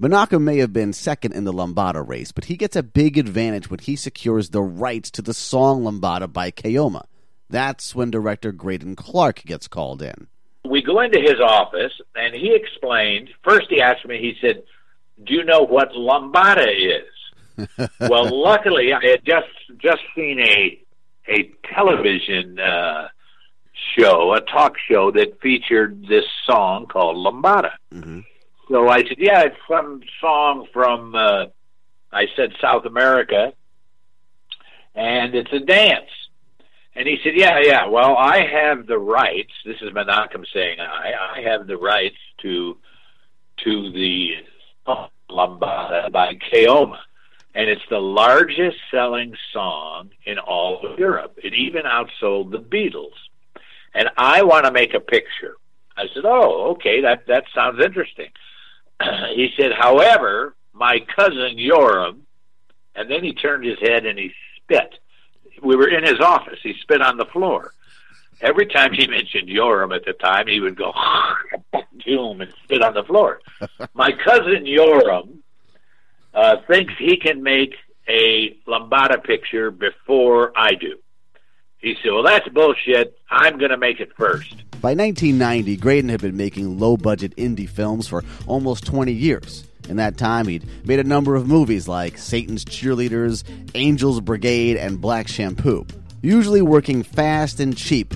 Menachem 0.00 0.42
may 0.42 0.58
have 0.58 0.72
been 0.72 0.92
second 0.92 1.32
in 1.34 1.44
the 1.44 1.52
Lambada 1.52 2.06
race, 2.06 2.32
but 2.32 2.46
he 2.46 2.56
gets 2.56 2.76
a 2.76 2.82
big 2.82 3.18
advantage 3.18 3.68
when 3.68 3.80
he 3.80 3.96
secures 3.96 4.50
the 4.50 4.62
rights 4.62 5.10
to 5.10 5.22
the 5.22 5.34
song 5.34 5.82
Lambada 5.82 6.32
by 6.32 6.50
Kaoma. 6.50 7.04
That's 7.50 7.94
when 7.94 8.10
director 8.10 8.52
Greydon 8.52 8.96
Clark 8.96 9.42
gets 9.44 9.66
called 9.68 10.00
in. 10.00 10.28
We 10.64 10.82
go 10.82 11.00
into 11.00 11.20
his 11.20 11.40
office, 11.40 11.92
and 12.14 12.34
he 12.34 12.54
explained. 12.54 13.30
First, 13.42 13.66
he 13.70 13.80
asked 13.80 14.06
me, 14.06 14.18
he 14.18 14.36
said, 14.40 14.62
Do 15.24 15.34
you 15.34 15.44
know 15.44 15.62
what 15.62 15.92
Lambada 15.92 16.66
is? 16.68 17.88
well, 18.00 18.28
luckily, 18.30 18.92
I 18.92 19.04
had 19.04 19.24
just 19.24 19.48
just 19.78 20.02
seen 20.14 20.40
a 20.40 20.80
a 21.28 21.50
television 21.74 22.58
uh, 22.58 23.08
show, 23.96 24.34
a 24.34 24.40
talk 24.40 24.74
show 24.88 25.10
that 25.12 25.40
featured 25.40 26.06
this 26.08 26.24
song 26.46 26.86
called 26.86 27.16
Lambada. 27.16 27.72
Mm-hmm. 27.92 28.20
So 28.68 28.88
I 28.88 29.02
said, 29.02 29.16
yeah, 29.18 29.42
it's 29.42 29.56
some 29.68 30.02
song 30.20 30.66
from, 30.72 31.14
uh, 31.14 31.46
I 32.12 32.26
said 32.36 32.52
South 32.60 32.84
America, 32.84 33.52
and 34.94 35.34
it's 35.34 35.52
a 35.52 35.60
dance. 35.60 36.10
And 36.98 37.06
he 37.06 37.16
said, 37.22 37.34
yeah, 37.36 37.60
yeah, 37.60 37.86
well, 37.86 38.16
I 38.16 38.44
have 38.44 38.88
the 38.88 38.98
rights. 38.98 39.52
This 39.64 39.76
is 39.82 39.92
Menachem 39.92 40.44
saying, 40.52 40.80
I, 40.80 41.36
I 41.36 41.42
have 41.42 41.68
the 41.68 41.76
rights 41.76 42.16
to, 42.42 42.76
to 43.58 43.92
the 43.92 44.30
Lambada 45.30 46.10
by 46.10 46.34
Kaoma. 46.52 46.98
And 47.54 47.70
it's 47.70 47.88
the 47.88 48.00
largest 48.00 48.78
selling 48.90 49.36
song 49.52 50.10
in 50.24 50.40
all 50.40 50.84
of 50.84 50.98
Europe. 50.98 51.38
It 51.40 51.54
even 51.54 51.82
outsold 51.84 52.50
the 52.50 52.58
Beatles. 52.58 53.14
And 53.94 54.08
I 54.16 54.42
want 54.42 54.64
to 54.64 54.72
make 54.72 54.92
a 54.92 55.00
picture. 55.00 55.54
I 55.96 56.06
said, 56.12 56.24
oh, 56.24 56.72
okay, 56.72 57.02
that, 57.02 57.28
that 57.28 57.44
sounds 57.54 57.80
interesting. 57.80 58.30
he 59.36 59.50
said, 59.56 59.70
however, 59.72 60.56
my 60.72 60.98
cousin 61.14 61.58
Yoram, 61.58 62.22
and 62.96 63.08
then 63.08 63.22
he 63.22 63.34
turned 63.34 63.64
his 63.64 63.78
head 63.78 64.04
and 64.04 64.18
he 64.18 64.32
spit. 64.56 64.98
We 65.62 65.76
were 65.76 65.88
in 65.88 66.04
his 66.04 66.20
office. 66.20 66.58
He 66.62 66.74
spit 66.80 67.00
on 67.00 67.16
the 67.16 67.26
floor. 67.26 67.72
Every 68.40 68.66
time 68.66 68.92
he 68.92 69.06
mentioned 69.18 69.48
Yoram 69.48 69.94
at 69.94 70.04
the 70.04 70.12
time, 70.12 70.46
he 70.46 70.60
would 70.60 70.76
go 70.76 70.92
doom 72.04 72.40
and 72.40 72.52
spit 72.64 72.82
on 72.82 72.94
the 72.94 73.04
floor. 73.04 73.40
my 73.94 74.12
cousin 74.12 74.64
Yoram 74.64 75.38
uh, 76.34 76.56
thinks 76.66 76.94
he 76.98 77.16
can 77.16 77.42
make 77.42 77.74
a 78.08 78.56
Lambada 78.66 79.22
picture 79.22 79.70
before 79.70 80.52
I 80.56 80.74
do. 80.74 80.96
He 81.78 81.96
said, 82.02 82.12
Well, 82.12 82.24
that's 82.24 82.48
bullshit. 82.48 83.16
I'm 83.30 83.58
going 83.58 83.70
to 83.70 83.76
make 83.76 84.00
it 84.00 84.10
first. 84.16 84.64
By 84.80 84.94
1990, 84.94 85.76
Greydon 85.76 86.10
had 86.10 86.20
been 86.20 86.36
making 86.36 86.78
low 86.78 86.96
budget 86.96 87.36
indie 87.36 87.68
films 87.68 88.08
for 88.08 88.24
almost 88.46 88.86
20 88.86 89.12
years. 89.12 89.67
In 89.88 89.96
that 89.96 90.18
time, 90.18 90.46
he'd 90.46 90.66
made 90.86 90.98
a 90.98 91.04
number 91.04 91.34
of 91.34 91.48
movies 91.48 91.88
like 91.88 92.18
Satan's 92.18 92.64
Cheerleaders, 92.64 93.42
Angels 93.74 94.20
Brigade, 94.20 94.76
and 94.76 95.00
Black 95.00 95.28
Shampoo, 95.28 95.86
usually 96.20 96.60
working 96.60 97.02
fast 97.02 97.58
and 97.58 97.76
cheap. 97.76 98.14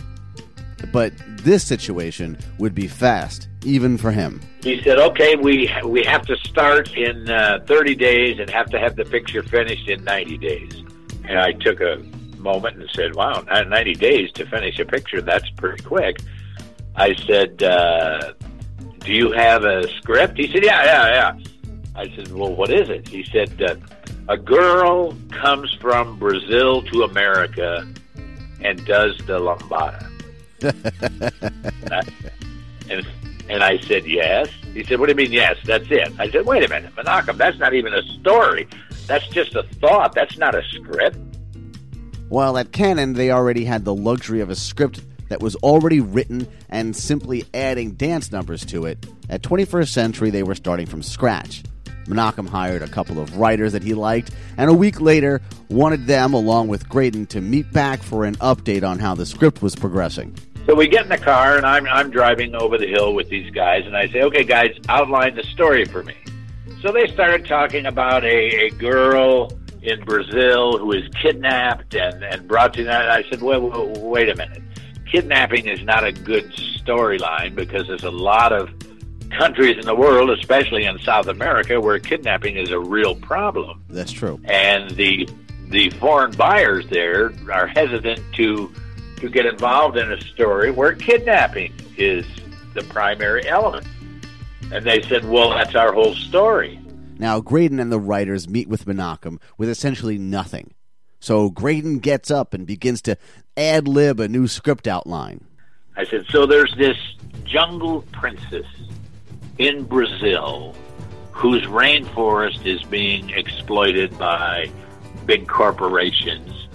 But 0.92 1.12
this 1.38 1.64
situation 1.64 2.36
would 2.58 2.74
be 2.74 2.88
fast, 2.88 3.48
even 3.64 3.96
for 3.96 4.10
him. 4.10 4.40
He 4.62 4.82
said, 4.82 4.98
"Okay, 4.98 5.34
we 5.36 5.70
we 5.84 6.04
have 6.04 6.26
to 6.26 6.36
start 6.36 6.94
in 6.96 7.28
uh, 7.30 7.60
30 7.66 7.94
days 7.94 8.38
and 8.38 8.50
have 8.50 8.68
to 8.70 8.78
have 8.78 8.96
the 8.96 9.04
picture 9.04 9.42
finished 9.42 9.88
in 9.88 10.04
90 10.04 10.38
days." 10.38 10.84
And 11.28 11.38
I 11.38 11.52
took 11.52 11.80
a 11.80 12.02
moment 12.38 12.76
and 12.78 12.90
said, 12.94 13.14
"Wow, 13.14 13.44
90 13.48 13.94
days 13.94 14.30
to 14.32 14.46
finish 14.46 14.78
a 14.78 14.84
picture, 14.84 15.20
that's 15.20 15.48
pretty 15.50 15.82
quick." 15.82 16.20
I 16.96 17.14
said, 17.14 17.62
uh, 17.62 18.32
"Do 19.00 19.12
you 19.12 19.32
have 19.32 19.64
a 19.64 19.88
script?" 19.98 20.36
He 20.36 20.50
said, 20.52 20.64
"Yeah, 20.64 20.84
yeah, 20.84 21.08
yeah." 21.08 21.51
I 21.94 22.08
said, 22.16 22.32
"Well, 22.32 22.54
what 22.54 22.70
is 22.70 22.88
it?" 22.88 23.08
He 23.08 23.24
said, 23.24 23.60
uh, 23.62 23.76
"A 24.28 24.36
girl 24.36 25.14
comes 25.30 25.72
from 25.80 26.18
Brazil 26.18 26.82
to 26.82 27.02
America 27.02 27.86
and 28.60 28.84
does 28.86 29.18
the 29.26 29.38
lambada." 29.38 30.08
and 32.90 33.06
and 33.48 33.64
I 33.64 33.78
said, 33.80 34.06
"Yes." 34.06 34.48
He 34.72 34.84
said, 34.84 35.00
"What 35.00 35.06
do 35.06 35.12
you 35.12 35.16
mean, 35.16 35.32
yes? 35.32 35.56
That's 35.64 35.90
it." 35.90 36.12
I 36.18 36.30
said, 36.30 36.46
"Wait 36.46 36.64
a 36.64 36.68
minute, 36.68 36.94
Menachem, 36.96 37.36
that's 37.36 37.58
not 37.58 37.74
even 37.74 37.92
a 37.92 38.02
story. 38.20 38.66
That's 39.06 39.26
just 39.28 39.54
a 39.54 39.64
thought. 39.80 40.14
That's 40.14 40.38
not 40.38 40.54
a 40.54 40.62
script." 40.70 41.18
While 42.28 42.56
at 42.56 42.72
Cannon, 42.72 43.12
they 43.12 43.30
already 43.30 43.66
had 43.66 43.84
the 43.84 43.94
luxury 43.94 44.40
of 44.40 44.48
a 44.48 44.56
script 44.56 45.02
that 45.28 45.40
was 45.40 45.54
already 45.56 46.00
written 46.00 46.48
and 46.70 46.96
simply 46.96 47.44
adding 47.52 47.92
dance 47.92 48.32
numbers 48.32 48.64
to 48.66 48.86
it, 48.86 49.04
at 49.28 49.42
21st 49.42 49.88
Century 49.88 50.30
they 50.30 50.42
were 50.42 50.54
starting 50.54 50.86
from 50.86 51.02
scratch. 51.02 51.62
Menachem 52.06 52.48
hired 52.48 52.82
a 52.82 52.88
couple 52.88 53.18
of 53.18 53.36
writers 53.36 53.72
that 53.72 53.82
he 53.82 53.94
liked, 53.94 54.30
and 54.56 54.70
a 54.70 54.74
week 54.74 55.00
later 55.00 55.40
wanted 55.68 56.06
them, 56.06 56.34
along 56.34 56.68
with 56.68 56.88
Greydon, 56.88 57.28
to 57.28 57.40
meet 57.40 57.72
back 57.72 58.02
for 58.02 58.24
an 58.24 58.34
update 58.36 58.82
on 58.82 58.98
how 58.98 59.14
the 59.14 59.26
script 59.26 59.62
was 59.62 59.74
progressing. 59.74 60.34
So 60.66 60.74
we 60.74 60.86
get 60.86 61.02
in 61.02 61.08
the 61.08 61.18
car, 61.18 61.56
and 61.56 61.66
I'm, 61.66 61.86
I'm 61.88 62.10
driving 62.10 62.54
over 62.54 62.78
the 62.78 62.86
hill 62.86 63.14
with 63.14 63.28
these 63.28 63.50
guys, 63.50 63.84
and 63.84 63.96
I 63.96 64.08
say, 64.08 64.22
okay, 64.22 64.44
guys, 64.44 64.70
outline 64.88 65.34
the 65.34 65.42
story 65.44 65.84
for 65.84 66.02
me. 66.04 66.14
So 66.82 66.92
they 66.92 67.06
started 67.08 67.46
talking 67.46 67.86
about 67.86 68.24
a, 68.24 68.66
a 68.66 68.70
girl 68.70 69.50
in 69.82 70.04
Brazil 70.04 70.78
who 70.78 70.92
is 70.92 71.08
kidnapped 71.20 71.94
and, 71.94 72.22
and 72.22 72.46
brought 72.46 72.74
to 72.74 72.84
that. 72.84 73.10
I 73.10 73.28
said, 73.28 73.42
well, 73.42 73.60
wait, 73.60 73.98
wait 73.98 74.28
a 74.28 74.36
minute. 74.36 74.62
Kidnapping 75.10 75.66
is 75.66 75.82
not 75.82 76.04
a 76.04 76.12
good 76.12 76.50
storyline 76.52 77.54
because 77.54 77.86
there's 77.88 78.04
a 78.04 78.10
lot 78.10 78.52
of 78.52 78.70
countries 79.38 79.76
in 79.78 79.84
the 79.84 79.94
world, 79.94 80.30
especially 80.30 80.84
in 80.84 80.98
South 80.98 81.26
America, 81.26 81.80
where 81.80 81.98
kidnapping 81.98 82.56
is 82.56 82.70
a 82.70 82.78
real 82.78 83.14
problem. 83.14 83.84
That's 83.88 84.12
true. 84.12 84.40
And 84.44 84.90
the 84.90 85.28
the 85.68 85.90
foreign 85.90 86.32
buyers 86.32 86.86
there 86.90 87.32
are 87.50 87.66
hesitant 87.66 88.20
to 88.34 88.72
to 89.16 89.28
get 89.28 89.46
involved 89.46 89.96
in 89.96 90.12
a 90.12 90.20
story 90.20 90.70
where 90.70 90.94
kidnapping 90.94 91.72
is 91.96 92.26
the 92.74 92.82
primary 92.84 93.46
element. 93.48 93.86
And 94.72 94.84
they 94.84 95.02
said, 95.02 95.28
"Well, 95.28 95.50
that's 95.50 95.74
our 95.74 95.92
whole 95.92 96.14
story." 96.14 96.78
Now, 97.18 97.40
Greydon 97.40 97.80
and 97.80 97.92
the 97.92 98.00
writers 98.00 98.48
meet 98.48 98.68
with 98.68 98.84
Menachem 98.86 99.38
with 99.56 99.68
essentially 99.68 100.18
nothing. 100.18 100.74
So 101.20 101.52
Greydon 101.52 102.00
gets 102.00 102.32
up 102.32 102.52
and 102.52 102.66
begins 102.66 103.00
to 103.02 103.16
ad 103.56 103.86
lib 103.86 104.18
a 104.18 104.26
new 104.26 104.48
script 104.48 104.88
outline. 104.88 105.44
I 105.96 106.04
said, 106.04 106.26
So 106.28 106.46
there's 106.46 106.74
this 106.76 106.96
jungle 107.44 108.02
princess 108.12 108.66
in 109.58 109.84
Brazil 109.84 110.74
whose 111.30 111.62
rainforest 111.64 112.64
is 112.66 112.82
being 112.84 113.30
exploited 113.30 114.16
by 114.18 114.70
big 115.26 115.48
corporations. 115.48 116.68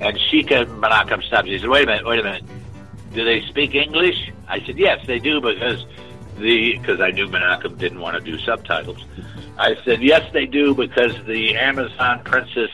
And 0.00 0.16
Shika 0.16 0.64
Menachem 0.80 1.22
stops. 1.24 1.48
He 1.48 1.58
said, 1.58 1.68
Wait 1.68 1.84
a 1.84 1.86
minute, 1.86 2.06
wait 2.06 2.20
a 2.20 2.22
minute. 2.22 2.44
Do 3.14 3.24
they 3.24 3.42
speak 3.42 3.74
English? 3.74 4.32
I 4.48 4.60
said, 4.64 4.78
Yes, 4.78 5.04
they 5.06 5.18
do 5.18 5.40
because 5.40 5.84
the 6.38 6.78
because 6.78 7.00
I 7.00 7.10
knew 7.10 7.26
Menachem 7.26 7.78
didn't 7.78 8.00
want 8.00 8.16
to 8.16 8.20
do 8.20 8.38
subtitles. 8.38 9.04
I 9.58 9.76
said, 9.84 10.02
yes, 10.02 10.22
they 10.32 10.46
do, 10.46 10.72
because 10.72 11.12
the 11.26 11.56
Amazon 11.56 12.22
princess 12.22 12.70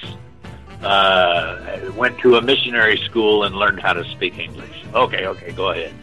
uh, 0.82 1.90
went 1.96 2.18
to 2.18 2.36
a 2.36 2.42
missionary 2.42 2.98
school 3.06 3.44
and 3.44 3.56
learned 3.56 3.80
how 3.80 3.94
to 3.94 4.04
speak 4.10 4.38
English. 4.38 4.84
Okay, 4.92 5.26
okay, 5.26 5.52
go 5.52 5.70
ahead. 5.70 5.94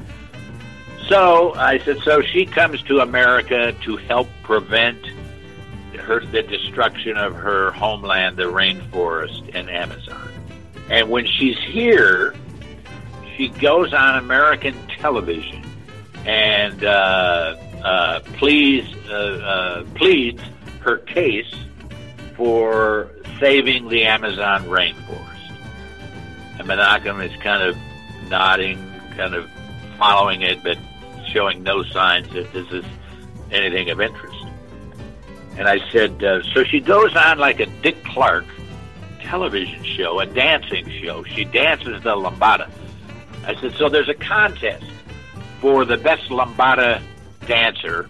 So 1.11 1.53
I 1.55 1.77
said, 1.79 1.99
so 2.03 2.21
she 2.21 2.45
comes 2.45 2.81
to 2.83 2.99
America 2.99 3.75
to 3.83 3.97
help 3.97 4.29
prevent 4.43 5.05
her 5.99 6.25
the 6.25 6.41
destruction 6.41 7.17
of 7.17 7.35
her 7.35 7.71
homeland, 7.71 8.37
the 8.37 8.43
rainforest 8.43 9.49
in 9.49 9.67
Amazon. 9.67 10.31
And 10.89 11.09
when 11.09 11.25
she's 11.25 11.57
here, 11.57 12.33
she 13.35 13.49
goes 13.49 13.93
on 13.93 14.19
American 14.19 14.73
television 14.87 15.65
and 16.25 16.81
uh, 16.85 17.57
uh, 17.83 18.21
uh, 18.31 19.13
uh 19.13 19.83
pleads 19.95 20.41
her 20.79 20.97
case 20.99 21.53
for 22.37 23.11
saving 23.37 23.89
the 23.89 24.05
Amazon 24.05 24.63
rainforest. 24.63 25.57
And 26.57 26.69
Menachem 26.69 27.21
is 27.29 27.35
kind 27.41 27.63
of 27.63 27.77
nodding, 28.29 28.77
kind 29.17 29.35
of 29.35 29.49
following 29.97 30.43
it, 30.43 30.63
but 30.63 30.77
showing 31.31 31.63
no 31.63 31.83
signs 31.83 32.29
that 32.33 32.51
this 32.53 32.71
is 32.71 32.85
anything 33.51 33.89
of 33.89 33.99
interest. 34.01 34.37
And 35.57 35.67
I 35.67 35.79
said, 35.91 36.23
uh, 36.23 36.41
so 36.53 36.63
she 36.63 36.79
goes 36.79 37.15
on 37.15 37.37
like 37.37 37.59
a 37.59 37.65
Dick 37.81 38.03
Clark 38.05 38.45
television 39.19 39.83
show, 39.83 40.19
a 40.19 40.25
dancing 40.25 40.89
show. 41.03 41.23
She 41.23 41.45
dances 41.45 42.01
the 42.03 42.15
lambada. 42.15 42.69
I 43.45 43.55
said, 43.59 43.73
so 43.73 43.89
there's 43.89 44.09
a 44.09 44.13
contest 44.13 44.85
for 45.59 45.85
the 45.85 45.97
best 45.97 46.29
lambada 46.29 47.01
dancer, 47.47 48.09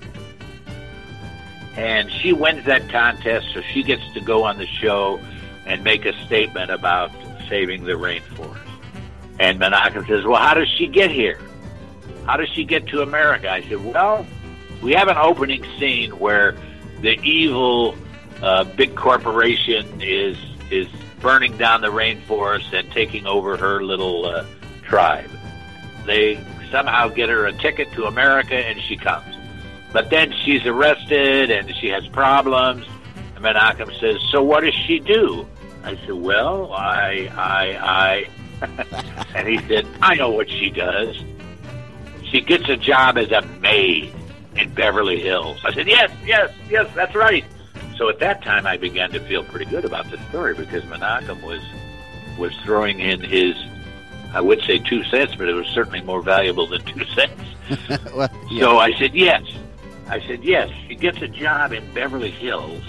and 1.75 2.11
she 2.11 2.33
wins 2.33 2.65
that 2.65 2.89
contest, 2.89 3.47
so 3.53 3.61
she 3.61 3.81
gets 3.83 4.01
to 4.13 4.21
go 4.21 4.43
on 4.43 4.57
the 4.57 4.67
show 4.67 5.19
and 5.65 5.83
make 5.83 6.05
a 6.05 6.13
statement 6.25 6.69
about 6.69 7.11
saving 7.49 7.85
the 7.85 7.93
rainforest. 7.93 8.59
And 9.39 9.59
Menachem 9.59 10.07
says, 10.07 10.25
well, 10.25 10.41
how 10.41 10.53
does 10.53 10.67
she 10.67 10.87
get 10.87 11.11
here? 11.11 11.39
How 12.31 12.37
does 12.37 12.47
she 12.47 12.63
get 12.63 12.87
to 12.87 13.01
America? 13.01 13.51
I 13.51 13.59
said, 13.63 13.83
well, 13.83 14.25
we 14.81 14.93
have 14.93 15.09
an 15.09 15.17
opening 15.17 15.65
scene 15.77 16.17
where 16.17 16.55
the 17.01 17.19
evil 17.19 17.93
uh, 18.41 18.63
big 18.63 18.95
corporation 18.95 20.01
is 20.01 20.37
is 20.71 20.87
burning 21.19 21.57
down 21.57 21.81
the 21.81 21.89
rainforest 21.89 22.71
and 22.71 22.89
taking 22.93 23.27
over 23.27 23.57
her 23.57 23.83
little 23.83 24.25
uh, 24.25 24.45
tribe. 24.81 25.29
They 26.05 26.39
somehow 26.71 27.09
get 27.09 27.27
her 27.27 27.47
a 27.47 27.51
ticket 27.51 27.91
to 27.95 28.05
America, 28.05 28.55
and 28.55 28.79
she 28.81 28.95
comes. 28.95 29.35
But 29.91 30.09
then 30.09 30.31
she's 30.45 30.65
arrested, 30.65 31.51
and 31.51 31.75
she 31.81 31.89
has 31.89 32.07
problems. 32.07 32.87
And 33.35 33.43
Menachem 33.43 33.91
says, 33.99 34.21
"So 34.31 34.41
what 34.41 34.63
does 34.63 34.73
she 34.87 34.99
do?" 34.99 35.45
I 35.83 35.97
said, 35.97 36.13
"Well, 36.13 36.71
I, 36.71 37.29
I, 37.35 38.25
I," 38.61 39.25
and 39.35 39.49
he 39.49 39.57
said, 39.67 39.85
"I 40.01 40.15
know 40.15 40.29
what 40.29 40.49
she 40.49 40.69
does. 40.69 41.21
She 42.31 42.41
gets 42.41 42.67
a 42.69 42.77
job 42.77 43.17
as 43.17 43.31
a 43.31 43.41
maid 43.59 44.13
in 44.55 44.73
Beverly 44.73 45.19
Hills." 45.19 45.59
I 45.65 45.73
said, 45.73 45.87
"Yes, 45.87 46.11
yes, 46.25 46.51
yes, 46.69 46.87
that's 46.95 47.15
right." 47.15 47.45
So 47.97 48.09
at 48.09 48.19
that 48.19 48.41
time, 48.41 48.65
I 48.65 48.77
began 48.77 49.11
to 49.11 49.19
feel 49.19 49.43
pretty 49.43 49.65
good 49.65 49.85
about 49.85 50.09
the 50.09 50.17
story 50.29 50.55
because 50.55 50.83
Menachem 50.85 51.41
was 51.43 51.61
was 52.37 52.55
throwing 52.63 52.99
in 52.99 53.21
his, 53.21 53.55
I 54.33 54.41
would 54.41 54.61
say 54.63 54.79
two 54.79 55.03
cents, 55.03 55.35
but 55.35 55.47
it 55.47 55.53
was 55.53 55.67
certainly 55.67 56.01
more 56.01 56.21
valuable 56.21 56.67
than 56.67 56.83
two 56.85 57.05
cents. 57.05 57.41
well, 58.15 58.29
yeah. 58.49 58.61
So 58.61 58.79
I 58.79 58.91
said 58.97 59.13
yes. 59.13 59.43
I 60.07 60.19
said 60.27 60.43
yes. 60.43 60.69
She 60.87 60.95
gets 60.95 61.21
a 61.21 61.27
job 61.27 61.73
in 61.73 61.93
Beverly 61.93 62.31
Hills 62.31 62.83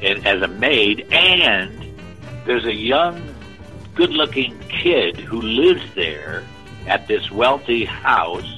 and, 0.00 0.26
as 0.26 0.42
a 0.42 0.48
maid, 0.48 1.06
and 1.10 1.92
there's 2.46 2.64
a 2.64 2.74
young, 2.74 3.34
good-looking 3.94 4.58
kid 4.68 5.18
who 5.18 5.40
lives 5.40 5.82
there 5.94 6.44
at 6.86 7.06
this 7.08 7.30
wealthy 7.30 7.84
house, 7.84 8.57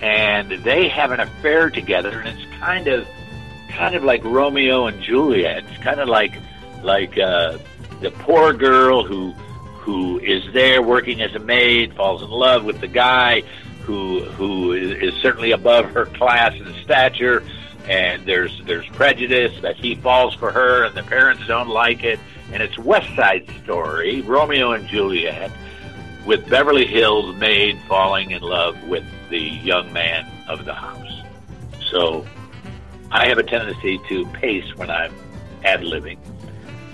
and 0.00 0.50
they 0.64 0.88
have 0.88 1.10
an 1.12 1.20
affair 1.20 1.70
together, 1.70 2.20
and 2.20 2.38
it's 2.38 2.50
kind 2.58 2.88
of 2.88 3.06
kind 3.68 3.94
of 3.94 4.04
like 4.04 4.22
Romeo 4.24 4.86
and 4.86 5.02
Juliet. 5.02 5.64
It's 5.68 5.82
kind 5.82 6.00
of 6.00 6.08
like 6.08 6.38
like 6.82 7.18
uh, 7.18 7.58
the 8.00 8.10
poor 8.10 8.52
girl 8.52 9.04
who 9.04 9.32
who 9.32 10.18
is 10.20 10.42
there 10.52 10.82
working 10.82 11.20
as 11.20 11.34
a 11.34 11.38
maid 11.38 11.94
falls 11.94 12.22
in 12.22 12.30
love 12.30 12.64
with 12.64 12.80
the 12.80 12.88
guy 12.88 13.42
who 13.82 14.24
who 14.24 14.72
is, 14.72 15.14
is 15.14 15.14
certainly 15.20 15.52
above 15.52 15.90
her 15.90 16.06
class 16.06 16.54
and 16.58 16.74
stature, 16.76 17.42
and 17.88 18.24
there's 18.24 18.62
there's 18.64 18.86
prejudice 18.90 19.52
that 19.62 19.76
he 19.76 19.94
falls 19.94 20.34
for 20.34 20.50
her, 20.50 20.84
and 20.84 20.94
the 20.94 21.02
parents 21.02 21.46
don't 21.46 21.68
like 21.68 22.02
it, 22.02 22.18
and 22.52 22.62
it's 22.62 22.78
West 22.78 23.14
Side 23.14 23.48
Story, 23.62 24.22
Romeo 24.22 24.72
and 24.72 24.88
Juliet, 24.88 25.50
with 26.24 26.48
Beverly 26.48 26.86
Hills 26.86 27.34
maid 27.36 27.78
falling 27.88 28.30
in 28.30 28.42
love 28.42 28.82
with 28.84 29.04
the 29.30 29.38
young 29.38 29.92
man 29.92 30.26
of 30.48 30.64
the 30.64 30.74
house. 30.74 31.22
So 31.90 32.26
I 33.10 33.28
have 33.28 33.38
a 33.38 33.42
tendency 33.42 34.00
to 34.08 34.26
pace 34.26 34.74
when 34.76 34.90
I'm 34.90 35.14
ad 35.64 35.80
libbing. 35.80 36.18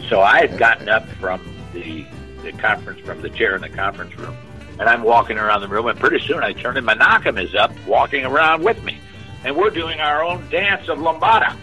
So 0.08 0.20
I 0.20 0.40
had 0.40 0.58
gotten 0.58 0.88
up 0.88 1.08
from 1.08 1.40
the 1.72 2.04
the 2.42 2.52
conference 2.52 3.00
from 3.00 3.20
the 3.20 3.28
chair 3.28 3.54
in 3.54 3.60
the 3.60 3.68
conference 3.68 4.16
room, 4.18 4.36
and 4.78 4.88
I'm 4.88 5.02
walking 5.02 5.36
around 5.38 5.60
the 5.60 5.68
room, 5.68 5.86
and 5.86 5.98
pretty 5.98 6.24
soon 6.26 6.42
I 6.42 6.52
turn 6.54 6.76
and 6.76 6.86
Menachem 6.86 7.42
is 7.42 7.54
up, 7.54 7.70
walking 7.86 8.24
around 8.24 8.64
with 8.64 8.82
me, 8.82 8.98
and 9.44 9.54
we're 9.54 9.70
doing 9.70 10.00
our 10.00 10.24
own 10.24 10.48
dance 10.48 10.88
of 10.88 10.98
lambada, 10.98 11.54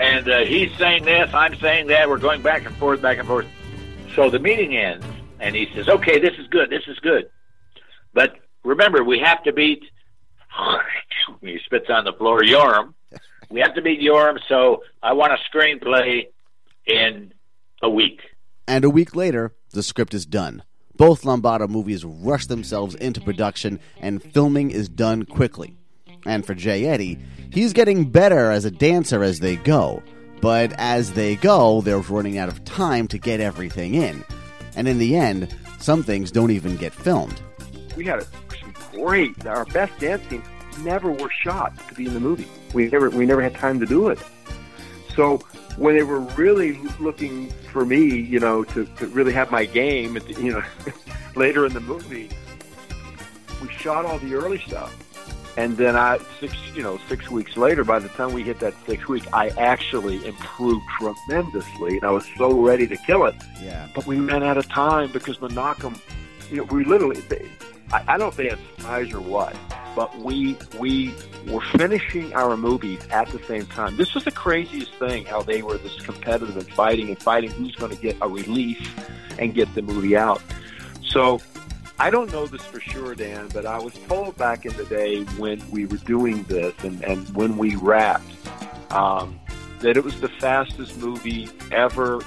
and 0.00 0.28
uh, 0.28 0.44
he's 0.44 0.72
saying 0.78 1.04
this, 1.04 1.28
I'm 1.34 1.56
saying 1.56 1.88
that, 1.88 2.08
we're 2.08 2.18
going 2.18 2.40
back 2.40 2.64
and 2.66 2.76
forth, 2.76 3.02
back 3.02 3.18
and 3.18 3.26
forth. 3.26 3.46
So 4.14 4.30
the 4.30 4.38
meeting 4.38 4.76
ends, 4.76 5.04
and 5.40 5.54
he 5.54 5.68
says, 5.74 5.88
"Okay, 5.88 6.18
this 6.18 6.34
is 6.38 6.46
good, 6.48 6.70
this 6.70 6.82
is 6.86 6.98
good, 7.00 7.30
but 8.12 8.36
remember, 8.64 9.02
we 9.04 9.18
have 9.20 9.42
to 9.44 9.52
beat." 9.52 9.84
he 11.40 11.58
spits 11.64 11.90
on 11.90 12.04
the 12.04 12.12
floor, 12.12 12.40
Yoram 12.40 12.94
we 13.50 13.60
have 13.60 13.74
to 13.74 13.82
beat 13.82 14.00
Yoram, 14.00 14.38
so 14.48 14.82
I 15.02 15.12
want 15.12 15.32
a 15.32 15.38
screenplay 15.50 16.28
in 16.86 17.32
a 17.82 17.90
week. 17.90 18.20
And 18.66 18.84
a 18.84 18.90
week 18.90 19.14
later, 19.14 19.54
the 19.70 19.82
script 19.82 20.14
is 20.14 20.26
done. 20.26 20.62
Both 20.96 21.22
Lambada 21.22 21.68
movies 21.68 22.04
rush 22.04 22.46
themselves 22.46 22.94
into 22.94 23.20
production, 23.20 23.80
and 23.98 24.22
filming 24.22 24.70
is 24.70 24.88
done 24.88 25.24
quickly. 25.24 25.76
And 26.24 26.44
for 26.44 26.54
J. 26.54 26.86
Eddie, 26.86 27.18
he's 27.52 27.72
getting 27.72 28.10
better 28.10 28.50
as 28.50 28.64
a 28.64 28.70
dancer 28.70 29.22
as 29.22 29.38
they 29.38 29.56
go. 29.56 30.02
But 30.40 30.72
as 30.78 31.12
they 31.12 31.36
go, 31.36 31.80
they're 31.82 31.98
running 31.98 32.38
out 32.38 32.48
of 32.48 32.64
time 32.64 33.08
to 33.08 33.18
get 33.18 33.40
everything 33.40 33.94
in. 33.94 34.24
And 34.76 34.86
in 34.86 34.98
the 34.98 35.16
end, 35.16 35.54
some 35.80 36.02
things 36.02 36.30
don't 36.30 36.50
even 36.50 36.76
get 36.76 36.92
filmed. 36.92 37.40
We 37.96 38.04
had 38.04 38.24
some 38.60 38.74
great, 38.92 39.46
our 39.46 39.64
best 39.64 39.98
dance 39.98 40.26
scenes 40.28 40.44
never 40.80 41.10
were 41.10 41.30
shot 41.30 41.76
to 41.88 41.94
be 41.94 42.06
in 42.06 42.14
the 42.14 42.20
movie. 42.20 42.46
We 42.74 42.88
never 42.88 43.10
we 43.10 43.24
never 43.26 43.42
had 43.42 43.54
time 43.54 43.80
to 43.80 43.86
do 43.86 44.08
it. 44.08 44.18
So 45.14 45.38
when 45.76 45.96
they 45.96 46.02
were 46.02 46.20
really 46.20 46.78
looking 47.00 47.50
for 47.72 47.84
me, 47.84 48.18
you 48.18 48.40
know, 48.40 48.64
to, 48.64 48.84
to 48.84 49.06
really 49.08 49.32
have 49.32 49.50
my 49.50 49.64
game, 49.64 50.14
the, 50.14 50.34
you 50.38 50.52
know, 50.52 50.62
later 51.36 51.66
in 51.66 51.72
the 51.72 51.80
movie, 51.80 52.30
we 53.62 53.68
shot 53.70 54.04
all 54.04 54.18
the 54.18 54.34
early 54.34 54.58
stuff, 54.58 54.94
and 55.56 55.76
then 55.76 55.96
I 55.96 56.18
six 56.40 56.54
you 56.74 56.82
know 56.82 56.98
six 57.08 57.30
weeks 57.30 57.56
later, 57.56 57.84
by 57.84 57.98
the 57.98 58.08
time 58.10 58.32
we 58.32 58.42
hit 58.42 58.60
that 58.60 58.74
six 58.86 59.08
week, 59.08 59.24
I 59.32 59.48
actually 59.50 60.24
improved 60.26 60.84
tremendously, 60.98 61.96
and 61.96 62.04
I 62.04 62.10
was 62.10 62.26
so 62.36 62.52
ready 62.52 62.86
to 62.86 62.96
kill 62.96 63.24
it. 63.24 63.34
Yeah. 63.62 63.88
But 63.94 64.06
we 64.06 64.20
ran 64.20 64.42
out 64.42 64.58
of 64.58 64.68
time 64.68 65.10
because 65.12 65.38
Menachem, 65.38 65.98
you 66.50 66.58
know, 66.58 66.64
we 66.64 66.84
literally. 66.84 67.20
They, 67.22 67.48
I, 67.92 68.04
I 68.08 68.18
don't 68.18 68.34
think 68.34 68.52
it's 68.52 68.62
surprise 68.76 69.12
or 69.12 69.20
what, 69.20 69.56
but 69.94 70.16
we 70.18 70.58
we 70.78 71.14
were 71.46 71.62
finishing 71.72 72.34
our 72.34 72.56
movies 72.56 73.00
at 73.10 73.28
the 73.28 73.38
same 73.44 73.66
time. 73.66 73.96
This 73.96 74.14
was 74.14 74.24
the 74.24 74.32
craziest 74.32 74.92
thing 74.94 75.24
how 75.24 75.42
they 75.42 75.62
were 75.62 75.78
this 75.78 76.00
competitive 76.00 76.56
and 76.56 76.68
fighting 76.68 77.08
and 77.08 77.18
fighting 77.18 77.50
who's 77.50 77.74
going 77.76 77.94
to 77.94 78.00
get 78.00 78.16
a 78.20 78.28
release 78.28 78.86
and 79.38 79.54
get 79.54 79.74
the 79.74 79.82
movie 79.82 80.16
out. 80.16 80.42
So 81.02 81.40
I 81.98 82.10
don't 82.10 82.30
know 82.30 82.46
this 82.46 82.62
for 82.62 82.80
sure, 82.80 83.14
Dan, 83.14 83.48
but 83.54 83.64
I 83.64 83.78
was 83.78 83.94
told 84.08 84.36
back 84.36 84.66
in 84.66 84.76
the 84.76 84.84
day 84.84 85.22
when 85.38 85.62
we 85.70 85.86
were 85.86 85.96
doing 85.98 86.42
this 86.44 86.74
and, 86.84 87.02
and 87.04 87.28
when 87.34 87.56
we 87.56 87.76
wrapped 87.76 88.30
um, 88.90 89.40
that 89.80 89.96
it 89.96 90.04
was 90.04 90.20
the 90.20 90.28
fastest 90.28 90.98
movie 90.98 91.48
ever 91.72 92.22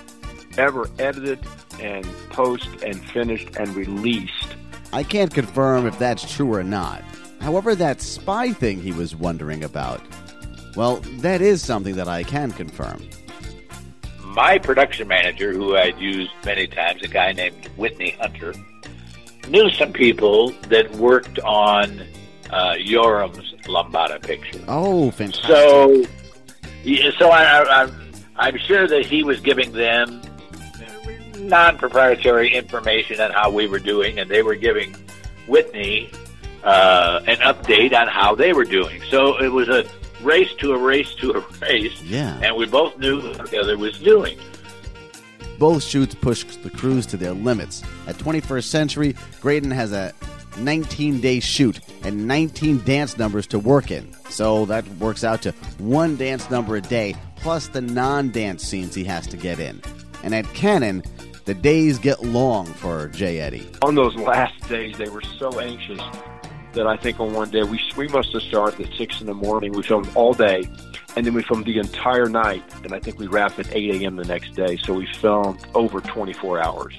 ever 0.57 0.89
edited 0.97 1.39
and 1.79 2.03
post 2.29 2.67
and 2.83 2.99
finished 3.11 3.55
and 3.57 3.69
released 3.75 4.47
I 4.91 5.03
can't 5.03 5.31
confirm 5.31 5.85
if 5.85 5.99
that's 5.99 6.35
true 6.35 6.53
or 6.53 6.63
not. 6.63 7.03
However, 7.41 7.75
that 7.75 8.01
spy 8.01 8.51
thing 8.51 8.81
he 8.81 8.91
was 8.91 9.15
wondering 9.15 9.63
about, 9.63 10.01
well, 10.75 10.97
that 11.19 11.41
is 11.41 11.61
something 11.61 11.95
that 11.95 12.07
I 12.07 12.23
can 12.23 12.51
confirm. 12.51 13.07
My 14.23 14.57
production 14.57 15.07
manager, 15.07 15.53
who 15.53 15.75
I'd 15.75 15.97
used 15.99 16.31
many 16.43 16.67
times, 16.67 17.03
a 17.03 17.07
guy 17.07 17.33
named 17.33 17.67
Whitney 17.77 18.11
Hunter, 18.19 18.53
knew 19.47 19.69
some 19.71 19.93
people 19.93 20.49
that 20.69 20.91
worked 20.95 21.39
on 21.39 22.01
uh, 22.51 22.75
Yoram's 22.77 23.53
Lambada 23.65 24.21
picture. 24.21 24.59
Oh, 24.67 25.11
fantastic. 25.11 25.45
So, 25.47 26.03
so 27.17 27.29
I, 27.29 27.43
I, 27.43 27.83
I'm, 27.83 28.11
I'm 28.35 28.57
sure 28.57 28.87
that 28.87 29.05
he 29.05 29.23
was 29.23 29.39
giving 29.39 29.71
them 29.71 30.21
non-proprietary 31.37 32.53
information 32.53 33.19
on 33.21 33.31
how 33.31 33.49
we 33.51 33.67
were 33.67 33.79
doing, 33.79 34.19
and 34.19 34.29
they 34.29 34.43
were 34.43 34.55
giving 34.55 34.95
Whitney 35.47 36.11
uh, 36.63 37.21
an 37.27 37.37
update 37.37 37.93
on 37.93 38.07
how 38.07 38.35
they 38.35 38.53
were 38.53 38.65
doing. 38.65 39.01
So 39.09 39.41
it 39.41 39.47
was 39.51 39.69
a 39.69 39.85
race 40.21 40.53
to 40.55 40.73
a 40.73 40.77
race 40.77 41.13
to 41.15 41.31
a 41.31 41.39
race, 41.61 42.01
Yeah. 42.03 42.39
and 42.43 42.55
we 42.55 42.65
both 42.65 42.97
knew 42.97 43.21
what 43.21 43.49
the 43.49 43.59
other 43.59 43.77
was 43.77 43.97
doing. 43.99 44.37
Both 45.59 45.83
shoots 45.83 46.15
pushed 46.15 46.63
the 46.63 46.69
crews 46.69 47.05
to 47.07 47.17
their 47.17 47.33
limits. 47.33 47.83
At 48.07 48.15
21st 48.15 48.63
Century, 48.63 49.13
Greydon 49.41 49.73
has 49.73 49.91
a 49.91 50.13
19 50.57 51.19
day 51.21 51.39
shoot 51.39 51.79
and 52.03 52.27
19 52.27 52.83
dance 52.85 53.17
numbers 53.17 53.45
to 53.47 53.59
work 53.59 53.91
in. 53.91 54.11
So 54.29 54.65
that 54.65 54.87
works 54.95 55.23
out 55.23 55.41
to 55.43 55.51
one 55.77 56.15
dance 56.15 56.49
number 56.49 56.77
a 56.77 56.81
day, 56.81 57.15
plus 57.35 57.67
the 57.67 57.81
non 57.81 58.29
dance 58.31 58.63
scenes 58.63 58.95
he 58.95 59.03
has 59.03 59.27
to 59.27 59.37
get 59.37 59.59
in. 59.59 59.81
And 60.23 60.33
at 60.33 60.45
Cannon, 60.53 61.03
the 61.45 61.53
days 61.53 61.99
get 61.99 62.23
long 62.23 62.65
for 62.65 63.07
J. 63.09 63.39
Eddie. 63.39 63.67
on 63.81 63.95
those 63.95 64.15
last 64.15 64.67
days, 64.69 64.97
they 64.97 65.09
were 65.09 65.21
so 65.21 65.59
anxious 65.59 65.99
that 66.73 66.85
I 66.87 66.95
think 66.95 67.19
on 67.19 67.33
one 67.33 67.49
day 67.49 67.63
we 67.63 67.79
we 67.97 68.07
must 68.07 68.31
have 68.33 68.43
started 68.43 68.87
at 68.87 68.93
six 68.95 69.19
in 69.19 69.27
the 69.27 69.33
morning. 69.33 69.73
We 69.73 69.83
filmed 69.83 70.09
all 70.15 70.33
day, 70.33 70.69
and 71.15 71.25
then 71.25 71.33
we 71.33 71.43
filmed 71.43 71.65
the 71.65 71.77
entire 71.77 72.27
night, 72.27 72.63
and 72.83 72.93
I 72.93 72.99
think 72.99 73.19
we 73.19 73.27
wrapped 73.27 73.59
at 73.59 73.73
eight 73.73 74.01
a.m. 74.01 74.15
the 74.15 74.25
next 74.25 74.55
day. 74.55 74.77
So 74.77 74.93
we 74.93 75.05
filmed 75.05 75.65
over 75.73 76.01
twenty 76.01 76.33
four 76.33 76.61
hours 76.61 76.95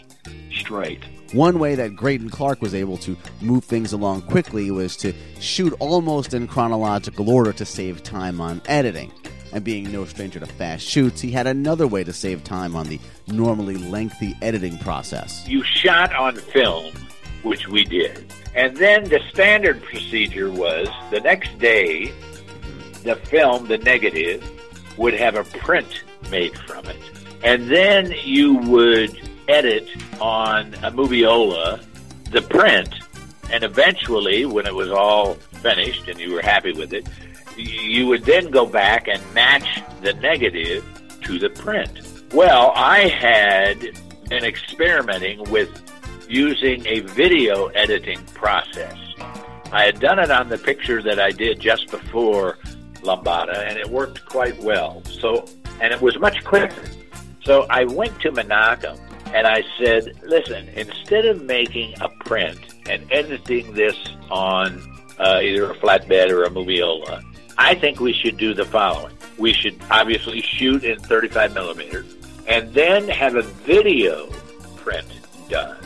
straight. 0.53 1.03
One 1.33 1.61
way 1.61 1.77
that 1.77 1.93
Greydon 1.93 2.31
Clark 2.31 2.61
was 2.61 2.75
able 2.75 2.97
to 2.99 3.17
move 3.41 3.65
things 3.65 3.93
along 3.93 4.23
quickly 4.23 4.71
was 4.73 4.97
to 4.97 5.13
shoot 5.39 5.73
almost 5.79 6.35
in 6.35 6.49
chronological 6.49 7.31
order 7.31 7.53
to 7.53 7.65
save 7.65 8.03
time 8.03 8.41
on 8.41 8.61
editing. 8.67 9.13
And 9.53 9.65
being 9.65 9.91
no 9.91 10.05
stranger 10.05 10.39
to 10.39 10.47
fast 10.47 10.85
shoots, 10.87 11.21
he 11.21 11.31
had 11.33 11.47
another 11.47 11.87
way 11.87 12.05
to 12.05 12.13
save 12.13 12.45
time 12.45 12.77
on 12.77 12.87
the 12.89 13.01
normally 13.27 13.77
lengthy 13.77 14.37
editing 14.43 14.79
process. 14.79 15.47
You 15.49 15.65
shot 15.65 16.15
on 16.15 16.37
film, 16.37 16.95
which 17.43 17.67
we 17.67 17.85
did. 17.85 18.33
And 18.55 18.77
then 18.77 19.05
the 19.05 19.21
standard 19.31 19.83
procedure 19.83 20.51
was 20.51 20.89
the 21.11 21.21
next 21.21 21.59
day, 21.59 22.13
the 23.03 23.17
film, 23.17 23.67
the 23.67 23.79
negative, 23.79 24.49
would 24.97 25.15
have 25.15 25.37
a 25.37 25.45
print 25.45 26.05
made 26.31 26.57
from 26.61 26.85
it. 26.87 26.97
And 27.43 27.71
then 27.71 28.13
you 28.25 28.57
would 28.57 29.19
edit 29.49 29.89
on 30.21 30.75
a 30.75 30.91
Moviola 30.91 31.85
the 32.31 32.43
print, 32.43 32.95
and 33.51 33.65
eventually, 33.65 34.47
when 34.47 34.67
it 34.67 34.75
was 34.75 34.91
all 34.91 35.35
finished 35.63 36.07
and 36.09 36.21
you 36.21 36.33
were 36.33 36.43
happy 36.43 36.73
with 36.73 36.93
it, 36.93 37.09
you 37.57 38.07
would 38.07 38.25
then 38.25 38.51
go 38.51 38.65
back 38.65 39.09
and 39.09 39.21
match 39.35 39.83
the 40.03 40.13
negative 40.15 40.85
to 41.23 41.39
the 41.39 41.51
print. 41.51 41.91
Well, 42.33 42.73
I 42.77 43.09
had 43.09 43.99
been 44.29 44.45
experimenting 44.45 45.43
with 45.51 45.69
using 46.29 46.87
a 46.87 47.01
video 47.01 47.67
editing 47.69 48.25
process. 48.35 48.97
I 49.73 49.85
had 49.85 49.99
done 49.99 50.21
it 50.21 50.31
on 50.31 50.49
the 50.49 50.59
picture 50.59 51.03
that 51.03 51.19
I 51.19 51.31
did 51.31 51.59
just 51.59 51.91
before 51.91 52.59
Lambada, 53.03 53.69
and 53.69 53.79
it 53.79 53.89
worked 53.89 54.25
quite 54.27 54.59
well. 54.63 55.03
So, 55.05 55.45
and 55.81 55.93
it 55.93 56.01
was 56.01 56.19
much 56.19 56.45
quicker. 56.45 56.85
So 57.43 57.67
I 57.71 57.85
went 57.85 58.21
to 58.21 58.33
Menachem 58.33 58.99
and 59.33 59.47
I 59.47 59.63
said, 59.79 60.21
listen, 60.25 60.69
instead 60.71 61.25
of 61.25 61.43
making 61.45 61.95
a 62.01 62.09
print 62.09 62.59
and 62.89 63.07
editing 63.11 63.73
this 63.73 63.97
on 64.31 64.83
uh, 65.19 65.41
either 65.43 65.71
a 65.71 65.75
flatbed 65.77 66.31
or 66.31 66.45
a 66.45 66.51
moviola, 66.51 67.23
I 67.57 67.75
think 67.75 68.01
we 68.01 68.13
should 68.13 68.37
do 68.37 68.55
the 68.55 68.65
following. 68.65 69.17
We 69.39 69.53
should 69.53 69.81
obviously 69.91 70.43
shoot 70.43 70.85
in 70.85 70.99
35 70.99 71.55
millimeter 71.55 72.05
and 72.47 72.73
then 72.75 73.09
have 73.09 73.37
a 73.37 73.43
video 73.43 74.27
print 74.77 75.07
done. 75.49 75.80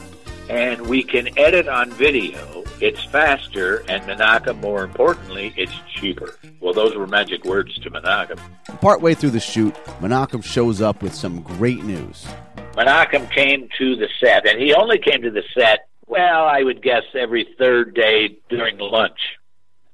And 0.49 0.87
we 0.87 1.03
can 1.03 1.37
edit 1.39 1.69
on 1.69 1.91
video. 1.93 2.65
It's 2.81 3.03
faster, 3.05 3.79
and 3.89 4.03
Menachem, 4.05 4.61
more 4.61 4.85
importantly, 4.85 5.55
it's 5.57 5.73
cheaper. 5.95 6.37
Well, 6.61 6.75
those 6.75 6.95
were 6.95 7.07
magic 7.07 7.45
words 7.45 7.79
to 7.79 7.91
Menachem. 7.91 8.39
Partway 8.81 9.15
through 9.15 9.31
the 9.31 9.41
shoot, 9.41 9.75
Menachem 10.01 10.45
shows 10.45 10.83
up 10.83 11.03
with 11.03 11.15
some 11.15 11.41
great 11.41 11.83
news. 11.85 12.27
Menachem 12.73 13.31
came 13.31 13.69
to 13.79 13.97
the 13.97 14.09
set, 14.21 14.47
and 14.47 14.61
he 14.61 14.75
only 14.75 14.99
came 14.99 15.23
to 15.23 15.31
the 15.31 15.45
set, 15.57 15.89
well, 16.07 16.45
I 16.45 16.63
would 16.63 16.83
guess 16.83 17.05
every 17.15 17.47
third 17.59 17.95
day 17.95 18.37
during 18.51 18.77
lunch. 18.79 19.39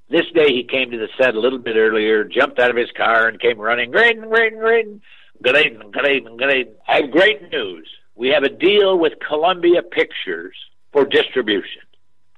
This 0.09 0.27
day 0.35 0.49
he 0.49 0.65
came 0.65 0.91
to 0.91 0.99
the 0.99 1.09
set 1.17 1.37
a 1.37 1.41
little 1.41 1.61
bit 1.61 1.77
earlier, 1.77 2.25
jumped 2.25 2.59
out 2.59 2.71
of 2.71 2.77
his 2.77 2.91
car, 2.97 3.29
and 3.29 3.39
came 3.39 3.59
running. 3.59 3.93
Good 3.93 4.17
evening, 4.17 4.31
good 4.31 5.57
evening, 5.57 5.93
good 5.93 6.09
evening. 6.09 6.75
I 6.89 6.97
have 6.97 7.11
great 7.13 7.53
news. 7.53 7.89
We 8.21 8.29
have 8.29 8.43
a 8.43 8.51
deal 8.51 8.99
with 8.99 9.15
Columbia 9.27 9.81
Pictures 9.81 10.55
for 10.93 11.07
distribution. 11.07 11.81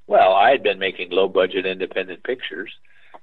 Well, 0.06 0.32
I 0.32 0.52
had 0.52 0.62
been 0.62 0.78
making 0.78 1.10
low 1.10 1.26
budget 1.26 1.66
independent 1.66 2.22
pictures 2.22 2.70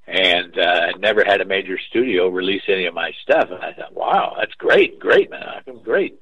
and 0.05 0.59
uh, 0.59 0.87
never 0.99 1.23
had 1.23 1.39
a 1.39 1.45
major 1.45 1.77
studio 1.89 2.27
release 2.27 2.63
any 2.67 2.85
of 2.85 2.93
my 2.93 3.13
stuff. 3.23 3.47
And 3.49 3.63
I 3.63 3.71
thought, 3.71 3.93
wow, 3.93 4.35
that's 4.37 4.53
great, 4.55 4.99
great, 4.99 5.29
man, 5.29 5.61
great. 5.85 6.19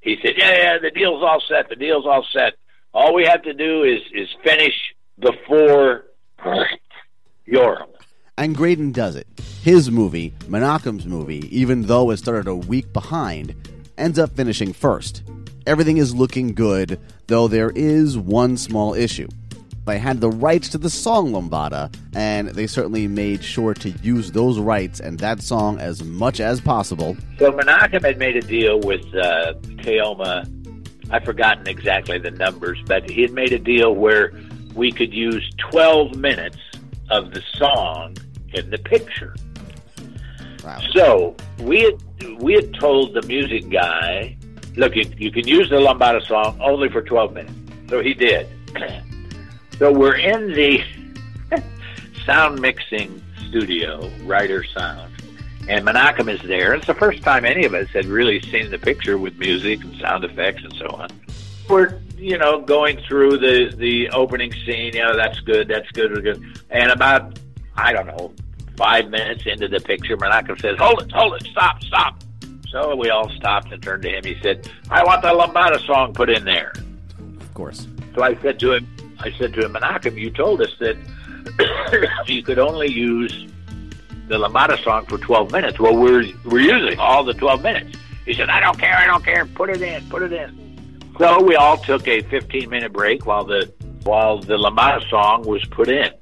He 0.00 0.16
said, 0.24 0.32
"Yeah, 0.36 0.56
yeah, 0.56 0.78
the 0.82 0.90
deal's 0.90 1.22
all 1.22 1.40
set. 1.48 1.68
The 1.68 1.76
deal's 1.76 2.04
all 2.04 2.26
set. 2.32 2.54
All 2.92 3.14
we 3.14 3.24
have 3.26 3.42
to 3.42 3.54
do 3.54 3.84
is 3.84 4.00
is 4.12 4.28
finish 4.42 4.74
before 5.20 6.06
Yoram." 7.48 7.90
And 8.36 8.56
Greydon 8.56 8.92
does 8.92 9.14
it. 9.14 9.28
His 9.62 9.88
movie, 9.90 10.32
Menachem's 10.48 11.06
movie, 11.06 11.46
even 11.56 11.82
though 11.82 12.10
it 12.10 12.16
started 12.16 12.48
a 12.48 12.56
week 12.56 12.92
behind, 12.92 13.54
ends 13.96 14.18
up 14.18 14.34
finishing 14.34 14.72
first. 14.72 15.22
Everything 15.66 15.96
is 15.96 16.14
looking 16.14 16.54
good, 16.54 17.00
though 17.26 17.48
there 17.48 17.70
is 17.70 18.16
one 18.16 18.56
small 18.56 18.94
issue. 18.94 19.26
They 19.84 19.98
had 19.98 20.20
the 20.20 20.30
rights 20.30 20.68
to 20.70 20.78
the 20.78 20.90
song 20.90 21.32
Lambada, 21.32 21.92
and 22.14 22.48
they 22.48 22.68
certainly 22.68 23.08
made 23.08 23.42
sure 23.42 23.74
to 23.74 23.90
use 23.90 24.30
those 24.30 24.60
rights 24.60 25.00
and 25.00 25.18
that 25.18 25.42
song 25.42 25.80
as 25.80 26.04
much 26.04 26.38
as 26.38 26.60
possible. 26.60 27.16
So 27.38 27.50
Menachem 27.50 28.04
had 28.04 28.16
made 28.16 28.36
a 28.36 28.42
deal 28.42 28.78
with 28.80 29.04
uh, 29.14 29.54
Kaoma. 29.78 30.48
I've 31.10 31.24
forgotten 31.24 31.66
exactly 31.68 32.18
the 32.18 32.30
numbers, 32.30 32.78
but 32.86 33.08
he 33.10 33.22
had 33.22 33.32
made 33.32 33.52
a 33.52 33.58
deal 33.58 33.92
where 33.92 34.32
we 34.74 34.92
could 34.92 35.12
use 35.12 35.48
12 35.58 36.16
minutes 36.16 36.58
of 37.10 37.32
the 37.32 37.42
song 37.54 38.16
in 38.54 38.70
the 38.70 38.78
picture. 38.78 39.34
Wow. 40.64 40.80
So 40.92 41.36
we 41.60 41.82
had, 41.82 42.40
we 42.40 42.54
had 42.54 42.74
told 42.74 43.14
the 43.14 43.22
music 43.22 43.68
guy, 43.70 44.36
look, 44.76 44.94
you, 44.94 45.04
you 45.16 45.30
can 45.30 45.46
use 45.46 45.68
the 45.68 45.76
Lambada 45.76 46.24
song 46.24 46.58
only 46.62 46.88
for 46.88 47.02
12 47.02 47.32
minutes. 47.32 47.52
So 47.88 48.00
he 48.00 48.14
did. 48.14 48.48
so 49.78 49.92
we're 49.92 50.16
in 50.16 50.52
the 50.52 50.82
sound 52.24 52.60
mixing 52.60 53.22
studio, 53.48 54.10
Ryder 54.24 54.64
Sound, 54.64 55.12
and 55.68 55.84
Menachem 55.84 56.32
is 56.32 56.40
there. 56.42 56.74
It's 56.74 56.86
the 56.86 56.94
first 56.94 57.22
time 57.22 57.44
any 57.44 57.64
of 57.64 57.74
us 57.74 57.88
had 57.90 58.06
really 58.06 58.40
seen 58.42 58.70
the 58.70 58.78
picture 58.78 59.18
with 59.18 59.38
music 59.38 59.82
and 59.82 59.96
sound 59.98 60.24
effects 60.24 60.62
and 60.62 60.72
so 60.74 60.86
on. 60.88 61.08
We're, 61.68 61.98
you 62.16 62.38
know, 62.38 62.60
going 62.60 62.98
through 63.08 63.38
the, 63.38 63.74
the 63.76 64.10
opening 64.10 64.52
scene, 64.52 64.94
you 64.94 65.02
know, 65.02 65.16
that's 65.16 65.40
good, 65.40 65.68
that's 65.68 65.90
good, 65.92 66.10
that's 66.12 66.22
good. 66.22 66.60
And 66.70 66.90
about, 66.90 67.38
I 67.76 67.92
don't 67.92 68.06
know, 68.06 68.32
five 68.76 69.10
minutes 69.10 69.44
into 69.46 69.68
the 69.68 69.80
picture, 69.80 70.16
Menachem 70.16 70.60
says, 70.60 70.78
hold 70.78 71.02
it, 71.02 71.12
hold 71.12 71.34
it, 71.34 71.46
stop, 71.50 71.82
stop. 71.82 72.22
So 72.76 72.94
we 72.94 73.08
all 73.08 73.30
stopped 73.30 73.72
and 73.72 73.82
turned 73.82 74.02
to 74.02 74.10
him. 74.10 74.22
He 74.22 74.36
said, 74.42 74.70
I 74.90 75.02
want 75.02 75.22
the 75.22 75.28
Lambada 75.28 75.80
song 75.86 76.12
put 76.12 76.28
in 76.28 76.44
there. 76.44 76.74
Of 77.40 77.54
course. 77.54 77.88
So 78.14 78.22
I 78.22 78.38
said 78.42 78.60
to 78.60 78.74
him, 78.74 79.16
I 79.18 79.32
said 79.38 79.54
to 79.54 79.64
him, 79.64 79.72
Menachem, 79.72 80.14
you 80.20 80.30
told 80.30 80.60
us 80.60 80.68
that 80.80 80.98
you 82.26 82.42
could 82.42 82.58
only 82.58 82.92
use 82.92 83.50
the 84.28 84.36
Lambada 84.36 84.78
song 84.84 85.06
for 85.06 85.16
12 85.16 85.52
minutes. 85.52 85.80
Well, 85.80 85.96
we're, 85.96 86.26
we're 86.44 86.60
using 86.60 86.98
all 86.98 87.24
the 87.24 87.32
12 87.32 87.62
minutes. 87.62 87.98
He 88.26 88.34
said, 88.34 88.50
I 88.50 88.60
don't 88.60 88.78
care, 88.78 88.94
I 88.94 89.06
don't 89.06 89.24
care, 89.24 89.46
put 89.46 89.70
it 89.70 89.80
in, 89.80 90.06
put 90.10 90.20
it 90.20 90.34
in. 90.34 91.08
So 91.18 91.42
we 91.42 91.56
all 91.56 91.78
took 91.78 92.06
a 92.06 92.20
15 92.20 92.68
minute 92.68 92.92
break 92.92 93.24
while 93.24 93.46
the, 93.46 93.72
while 94.02 94.38
the 94.38 94.58
Lambada 94.58 95.08
song 95.08 95.44
was 95.46 95.64
put 95.70 95.88
in. 95.88 96.12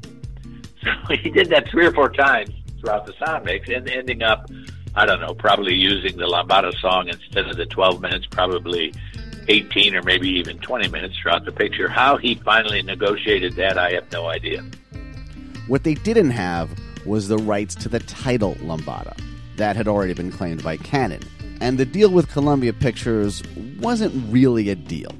So 1.08 1.16
he 1.16 1.30
did 1.30 1.48
that 1.48 1.68
three 1.68 1.86
or 1.86 1.92
four 1.92 2.10
times 2.10 2.50
throughout 2.78 3.06
the 3.06 3.14
sound 3.24 3.46
mix 3.46 3.70
and 3.70 3.88
ending 3.88 4.22
up, 4.22 4.50
I 4.96 5.06
don't 5.06 5.20
know, 5.20 5.34
probably 5.34 5.74
using 5.74 6.16
the 6.16 6.26
Lambada 6.26 6.72
song 6.80 7.08
instead 7.08 7.48
of 7.48 7.56
the 7.56 7.66
12 7.66 8.00
minutes, 8.00 8.26
probably 8.26 8.94
18 9.48 9.96
or 9.96 10.02
maybe 10.02 10.28
even 10.28 10.58
20 10.58 10.88
minutes 10.88 11.16
throughout 11.18 11.44
the 11.44 11.52
picture. 11.52 11.88
How 11.88 12.16
he 12.16 12.36
finally 12.36 12.80
negotiated 12.82 13.56
that, 13.56 13.76
I 13.76 13.92
have 13.92 14.10
no 14.12 14.26
idea. 14.26 14.64
What 15.66 15.82
they 15.82 15.94
didn't 15.94 16.30
have 16.30 16.70
was 17.04 17.28
the 17.28 17.38
rights 17.38 17.74
to 17.76 17.88
the 17.88 17.98
title 18.00 18.54
Lambada. 18.56 19.18
That 19.56 19.74
had 19.74 19.88
already 19.88 20.14
been 20.14 20.30
claimed 20.30 20.62
by 20.62 20.76
Cannon. 20.76 21.22
And 21.60 21.78
the 21.78 21.84
deal 21.84 22.10
with 22.10 22.30
Columbia 22.30 22.72
Pictures 22.72 23.42
wasn't 23.80 24.32
really 24.32 24.68
a 24.70 24.74
deal. 24.74 25.10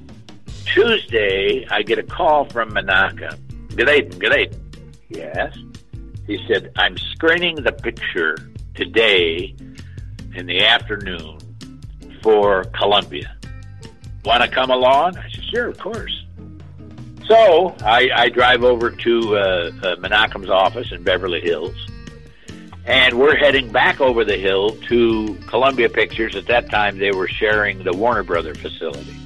Tuesday, 0.67 1.67
I 1.71 1.83
get 1.83 1.99
a 1.99 2.03
call 2.03 2.45
from 2.47 2.71
Manaka. 2.71 3.39
Good 3.75 3.89
evening, 3.89 4.19
good 4.19 4.39
evening. 4.39 4.61
Yes. 5.09 5.57
He 6.27 6.39
said, 6.47 6.73
I'm 6.77 6.97
screening 6.97 7.57
the 7.57 7.73
picture 7.73 8.37
today 8.75 9.55
in 10.35 10.47
the 10.47 10.65
afternoon 10.65 11.39
for 12.23 12.65
Columbia. 12.65 13.37
Want 14.25 14.43
to 14.43 14.49
come 14.49 14.71
along? 14.71 15.17
I 15.17 15.29
said, 15.31 15.45
sure, 15.45 15.69
of 15.69 15.79
course. 15.79 16.25
So 17.27 17.75
I, 17.83 18.11
I 18.15 18.29
drive 18.29 18.65
over 18.65 18.91
to 18.91 19.37
uh, 19.37 19.41
uh, 19.83 19.97
Menachem's 19.97 20.51
office 20.51 20.93
in 20.93 21.03
Beverly 21.03 21.41
Hills, 21.41 21.75
and 22.85 23.19
we're 23.19 23.37
heading 23.37 23.73
back 23.73 24.01
over 24.01 24.25
the 24.25 24.37
hill 24.37 24.71
to 24.89 25.35
Columbia 25.47 25.89
Pictures. 25.89 26.37
At 26.37 26.47
that 26.47 26.71
time, 26.71 26.99
they 26.99 27.13
were 27.13 27.29
sharing 27.29 27.83
the 27.83 27.93
Warner 27.93 28.23
Brother 28.23 28.55
facility. 28.55 29.17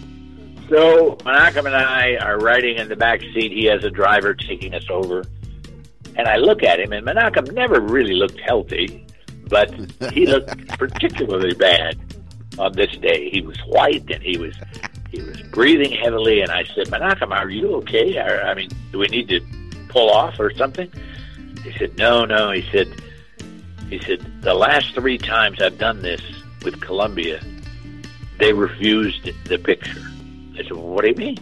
So 0.69 1.17
Menachem 1.25 1.65
and 1.65 1.75
I 1.75 2.17
are 2.17 2.39
riding 2.39 2.77
in 2.77 2.89
the 2.89 2.97
back 2.97 3.21
seat. 3.21 3.51
He 3.51 3.65
has 3.65 3.83
a 3.85 3.91
driver 3.91 4.35
taking 4.35 4.75
us 4.75 4.85
over. 4.91 5.25
And 6.15 6.29
I 6.29 6.37
look 6.37 6.63
at 6.63 6.79
him, 6.79 6.93
and 6.93 7.07
Menachem 7.07 7.53
never 7.53 7.81
really 7.81 8.15
looked 8.15 8.39
healthy, 8.41 9.07
but 9.49 9.73
he 10.13 10.27
looked 10.27 10.69
particularly 10.79 11.55
bad 11.55 11.99
on 12.59 12.73
this 12.73 12.95
day. 12.97 13.31
He 13.31 13.41
was 13.41 13.59
white, 13.61 14.11
and 14.11 14.23
he 14.23 14.37
was 14.39 14.55
he 15.11 15.23
was 15.23 15.41
breathing 15.43 15.93
heavily. 15.93 16.41
And 16.41 16.51
I 16.51 16.65
said, 16.65 16.89
Menachem, 16.89 17.31
are 17.31 17.49
you 17.49 17.75
okay? 17.77 18.19
I, 18.19 18.51
I 18.51 18.55
mean, 18.55 18.71
do 18.93 18.99
we 18.99 19.07
need 19.09 19.29
to 19.29 19.41
pull 19.89 20.11
off 20.11 20.39
or 20.39 20.53
something? 20.55 20.91
He 21.65 21.73
said, 21.79 21.97
no, 21.97 22.25
no. 22.25 22.51
He 22.51 22.63
said, 22.71 22.89
he 23.89 23.99
said, 24.01 24.43
the 24.43 24.55
last 24.55 24.95
three 24.95 25.19
times 25.19 25.61
I've 25.63 25.79
done 25.79 26.03
this 26.03 26.21
with 26.63 26.81
Columbia, 26.81 27.43
they 28.39 28.53
refused 28.53 29.31
the 29.45 29.59
picture. 29.59 30.03
I 30.55 30.63
said, 30.63 30.73
well, 30.73 30.89
what 30.89 31.03
do 31.03 31.09
you 31.09 31.17
mean? 31.17 31.39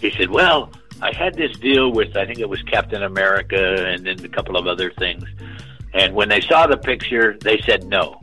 He 0.00 0.10
said, 0.12 0.30
well, 0.30 0.72
I 1.00 1.14
had 1.14 1.34
this 1.34 1.56
deal 1.58 1.92
with, 1.92 2.16
I 2.16 2.24
think 2.26 2.38
it 2.38 2.48
was 2.48 2.62
Captain 2.62 3.02
America 3.02 3.86
and 3.86 4.06
then 4.06 4.24
a 4.24 4.28
couple 4.28 4.56
of 4.56 4.66
other 4.66 4.90
things. 4.92 5.24
And 5.94 6.14
when 6.14 6.28
they 6.28 6.40
saw 6.40 6.66
the 6.66 6.76
picture, 6.76 7.38
they 7.40 7.60
said 7.60 7.84
no. 7.84 8.20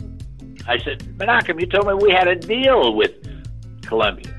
I 0.68 0.78
said, 0.80 1.00
Menachem, 1.18 1.60
you 1.60 1.66
told 1.66 1.88
me 1.88 1.94
we 1.94 2.12
had 2.12 2.28
a 2.28 2.36
deal 2.36 2.94
with 2.94 3.12
Columbia. 3.82 4.32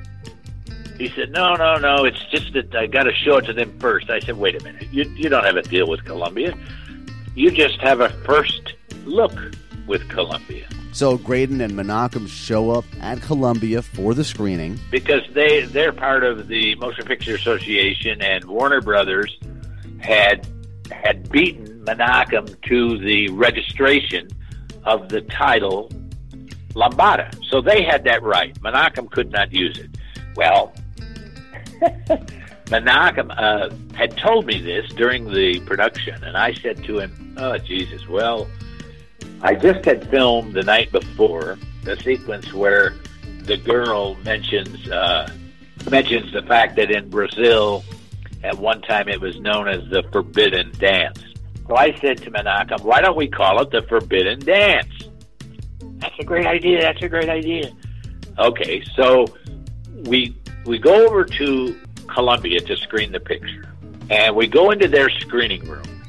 He 0.99 1.09
said, 1.09 1.33
no, 1.33 1.55
no, 1.55 1.77
no, 1.77 2.05
it's 2.05 2.23
just 2.31 2.53
that 2.53 2.75
I 2.75 2.87
got 2.87 3.05
to 3.05 3.15
show 3.15 3.39
it 3.39 3.47
to 3.47 3.53
them 3.53 3.77
first. 3.81 4.11
I 4.11 4.21
said, 4.21 4.37
wait 4.37 4.61
a 4.61 4.63
minute, 4.63 4.87
you, 4.93 5.05
you 5.17 5.29
don't 5.29 5.45
have 5.45 5.57
a 5.57 5.63
deal 5.63 5.89
with 5.89 6.05
Columbia. 6.05 6.57
You 7.35 7.51
just 7.51 7.81
have 7.81 8.01
a 8.01 8.11
first 8.25 8.75
look 9.05 9.33
with 9.87 10.07
Columbia. 10.11 10.69
So 10.93 11.17
Greydon 11.17 11.65
and 11.65 11.73
Menachem 11.73 12.29
show 12.29 12.71
up 12.71 12.85
at 13.01 13.23
Columbia 13.23 13.81
for 13.81 14.13
the 14.13 14.23
screening. 14.23 14.79
Because 14.91 15.23
they, 15.33 15.63
they're 15.63 15.93
part 15.93 16.23
of 16.23 16.49
the 16.49 16.75
Motion 16.75 17.07
Picture 17.07 17.35
Association, 17.35 18.21
and 18.21 18.45
Warner 18.45 18.83
Brothers 18.83 19.39
had 20.01 20.47
had 20.91 21.31
beaten 21.31 21.72
Menachem 21.85 22.61
to 22.63 22.99
the 22.99 23.29
registration 23.31 24.29
of 24.85 25.09
the 25.09 25.21
title 25.23 25.91
Lambada. 26.75 27.35
So 27.49 27.61
they 27.61 27.83
had 27.83 28.05
that 28.05 28.23
right. 28.23 28.55
Menachem 28.61 29.11
could 29.11 29.31
not 29.31 29.53
use 29.53 29.79
it. 29.79 29.91
Well, 30.37 30.73
Menachem 32.67 33.35
uh, 33.37 33.75
had 33.95 34.17
told 34.17 34.47
me 34.47 34.61
this 34.61 34.91
during 34.95 35.31
the 35.31 35.61
production, 35.61 36.23
and 36.25 36.37
I 36.37 36.55
said 36.55 36.83
to 36.85 37.01
him, 37.01 37.35
"Oh 37.37 37.59
Jesus, 37.59 38.09
well, 38.09 38.49
I 39.43 39.55
just 39.55 39.85
had 39.85 40.09
filmed 40.11 40.55
the 40.55 40.63
night 40.63 40.91
before 40.91 41.59
the 41.83 41.97
sequence 41.99 42.53
where 42.53 42.95
the 43.43 43.57
girl 43.57 44.15
mentions 44.25 44.89
uh, 44.89 45.31
mentions 45.91 46.33
the 46.33 46.43
fact 46.43 46.77
that 46.77 46.91
in 46.91 47.11
Brazil, 47.11 47.85
at 48.43 48.57
one 48.57 48.81
time, 48.83 49.09
it 49.09 49.21
was 49.21 49.39
known 49.41 49.69
as 49.69 49.87
the 49.91 50.03
Forbidden 50.11 50.73
Dance." 50.79 51.32
So 51.73 51.79
I 51.79 51.99
said 52.03 52.19
to 52.19 52.31
Menachem, 52.31 52.83
"Why 52.83 53.01
don't 53.01 53.17
we 53.17 53.27
call 53.27 53.63
it 53.63 53.71
the 53.71 53.81
Forbidden 53.89 54.41
Dance?" 54.41 54.93
That's 56.01 56.15
a 56.19 56.23
great 56.23 56.47
idea. 56.47 56.83
That's 56.83 57.03
a 57.03 57.09
great 57.09 57.31
idea. 57.31 57.73
Okay, 58.39 58.85
so 58.95 59.25
we 60.05 60.37
we 60.67 60.79
go 60.79 61.07
over 61.07 61.25
to 61.25 61.81
Columbia 62.09 62.61
to 62.61 62.77
screen 62.77 63.11
the 63.11 63.21
picture, 63.21 63.73
and 64.11 64.37
we 64.37 64.47
go 64.49 64.71
into 64.71 64.87
their 64.87 65.09
screening 65.09 65.65
room. 65.65 66.03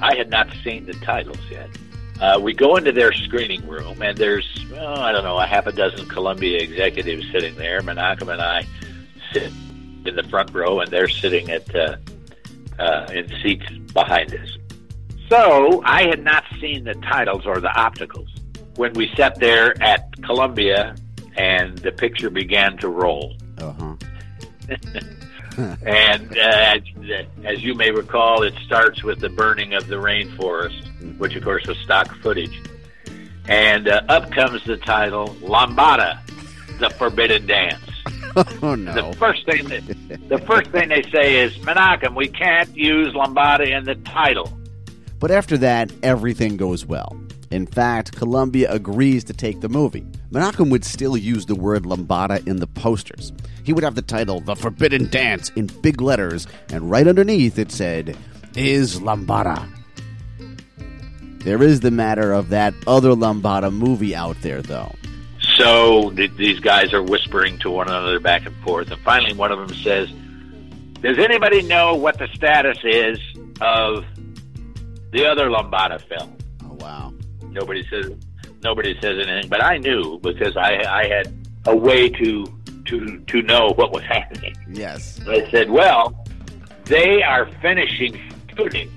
I 0.00 0.16
had 0.16 0.30
not 0.30 0.48
seen 0.64 0.86
the 0.86 0.94
titles 0.94 1.40
yet. 1.50 1.68
Uh, 2.18 2.40
we 2.42 2.54
go 2.54 2.76
into 2.76 2.92
their 2.92 3.12
screening 3.12 3.68
room, 3.68 4.00
and 4.00 4.16
there's 4.16 4.48
oh, 4.78 5.02
I 5.02 5.12
don't 5.12 5.24
know 5.24 5.38
a 5.38 5.44
half 5.44 5.66
a 5.66 5.72
dozen 5.72 6.08
Columbia 6.08 6.56
executives 6.56 7.30
sitting 7.32 7.54
there. 7.56 7.82
Menachem 7.82 8.32
and 8.32 8.40
I 8.40 8.66
sit 9.34 9.52
in 10.06 10.16
the 10.16 10.26
front 10.30 10.54
row, 10.54 10.80
and 10.80 10.90
they're 10.90 11.06
sitting 11.06 11.50
at 11.50 11.74
uh, 11.76 11.96
uh, 12.78 13.06
in 13.12 13.30
seats 13.42 13.68
behind 13.92 14.34
us. 14.34 14.55
So 15.28 15.82
I 15.84 16.06
had 16.06 16.22
not 16.22 16.44
seen 16.60 16.84
the 16.84 16.94
titles 16.94 17.46
or 17.46 17.60
the 17.60 17.68
opticals 17.68 18.28
when 18.76 18.92
we 18.92 19.10
sat 19.16 19.40
there 19.40 19.74
at 19.82 20.12
Columbia 20.22 20.94
and 21.36 21.76
the 21.78 21.92
picture 21.92 22.30
began 22.30 22.76
to 22.78 22.88
roll. 22.88 23.36
Uh-huh. 23.58 23.96
and 25.82 26.38
uh, 26.38 26.40
as, 26.40 26.82
as 27.44 27.62
you 27.62 27.74
may 27.74 27.90
recall, 27.90 28.42
it 28.42 28.54
starts 28.64 29.02
with 29.02 29.20
the 29.20 29.28
burning 29.28 29.74
of 29.74 29.86
the 29.88 29.96
rainforest, 29.96 31.18
which 31.18 31.34
of 31.34 31.42
course 31.42 31.66
was 31.66 31.76
stock 31.78 32.14
footage. 32.16 32.62
And 33.48 33.88
uh, 33.88 34.02
up 34.08 34.30
comes 34.32 34.64
the 34.64 34.76
title 34.76 35.28
Lambada, 35.40 36.20
the 36.78 36.90
Forbidden 36.90 37.46
Dance. 37.46 37.82
oh 38.62 38.74
no! 38.74 38.92
The 38.92 39.16
first 39.16 39.46
thing 39.46 39.66
that, 39.68 40.28
the 40.28 40.38
first 40.38 40.70
thing 40.70 40.88
they 40.88 41.02
say 41.10 41.42
is 41.42 41.56
Menachem, 41.58 42.14
we 42.14 42.28
can't 42.28 42.74
use 42.76 43.14
Lambada 43.14 43.66
in 43.66 43.84
the 43.84 43.94
title. 43.94 44.52
But 45.18 45.30
after 45.30 45.56
that, 45.58 45.92
everything 46.02 46.56
goes 46.56 46.84
well. 46.84 47.16
In 47.50 47.66
fact, 47.66 48.16
Columbia 48.16 48.70
agrees 48.70 49.24
to 49.24 49.32
take 49.32 49.60
the 49.60 49.68
movie. 49.68 50.04
Menachem 50.30 50.70
would 50.70 50.84
still 50.84 51.16
use 51.16 51.46
the 51.46 51.54
word 51.54 51.84
lambada 51.84 52.46
in 52.46 52.56
the 52.56 52.66
posters. 52.66 53.32
He 53.62 53.72
would 53.72 53.84
have 53.84 53.94
the 53.94 54.02
title 54.02 54.40
The 54.40 54.56
Forbidden 54.56 55.08
Dance 55.10 55.50
in 55.56 55.66
big 55.66 56.00
letters, 56.00 56.46
and 56.70 56.90
right 56.90 57.06
underneath 57.06 57.58
it 57.58 57.70
said, 57.70 58.16
Is 58.56 59.00
Lambada. 59.00 59.68
There 61.38 61.62
is 61.62 61.80
the 61.80 61.92
matter 61.92 62.32
of 62.32 62.48
that 62.48 62.74
other 62.86 63.10
Lambada 63.10 63.72
movie 63.72 64.16
out 64.16 64.36
there, 64.42 64.62
though. 64.62 64.92
So 65.56 66.10
th- 66.10 66.32
these 66.36 66.58
guys 66.58 66.92
are 66.92 67.02
whispering 67.02 67.58
to 67.60 67.70
one 67.70 67.88
another 67.88 68.18
back 68.18 68.46
and 68.46 68.56
forth, 68.56 68.90
and 68.90 69.00
finally 69.02 69.32
one 69.32 69.52
of 69.52 69.58
them 69.58 69.76
says, 69.78 70.10
Does 71.00 71.18
anybody 71.18 71.62
know 71.62 71.94
what 71.94 72.18
the 72.18 72.26
status 72.34 72.78
is 72.82 73.18
of 73.60 74.04
the 75.12 75.26
other 75.26 75.48
Lambada 75.48 76.00
film? 76.08 76.36
Oh, 76.64 76.76
wow. 76.80 77.12
Nobody 77.42 77.86
says 77.88 78.12
nobody 78.62 78.98
says 79.00 79.18
anything, 79.26 79.48
but 79.48 79.62
I 79.62 79.78
knew 79.78 80.18
because 80.20 80.56
I 80.56 80.82
I 80.88 81.06
had 81.06 81.32
a 81.66 81.76
way 81.76 82.08
to 82.08 82.46
to 82.86 83.18
to 83.20 83.42
know 83.42 83.72
what 83.76 83.92
was 83.92 84.02
happening. 84.16 84.54
Yes. 84.70 85.20
I 85.28 85.48
said, 85.50 85.70
"Well, 85.70 86.24
they 86.84 87.22
are 87.22 87.46
finishing 87.62 88.20
shooting 88.54 88.90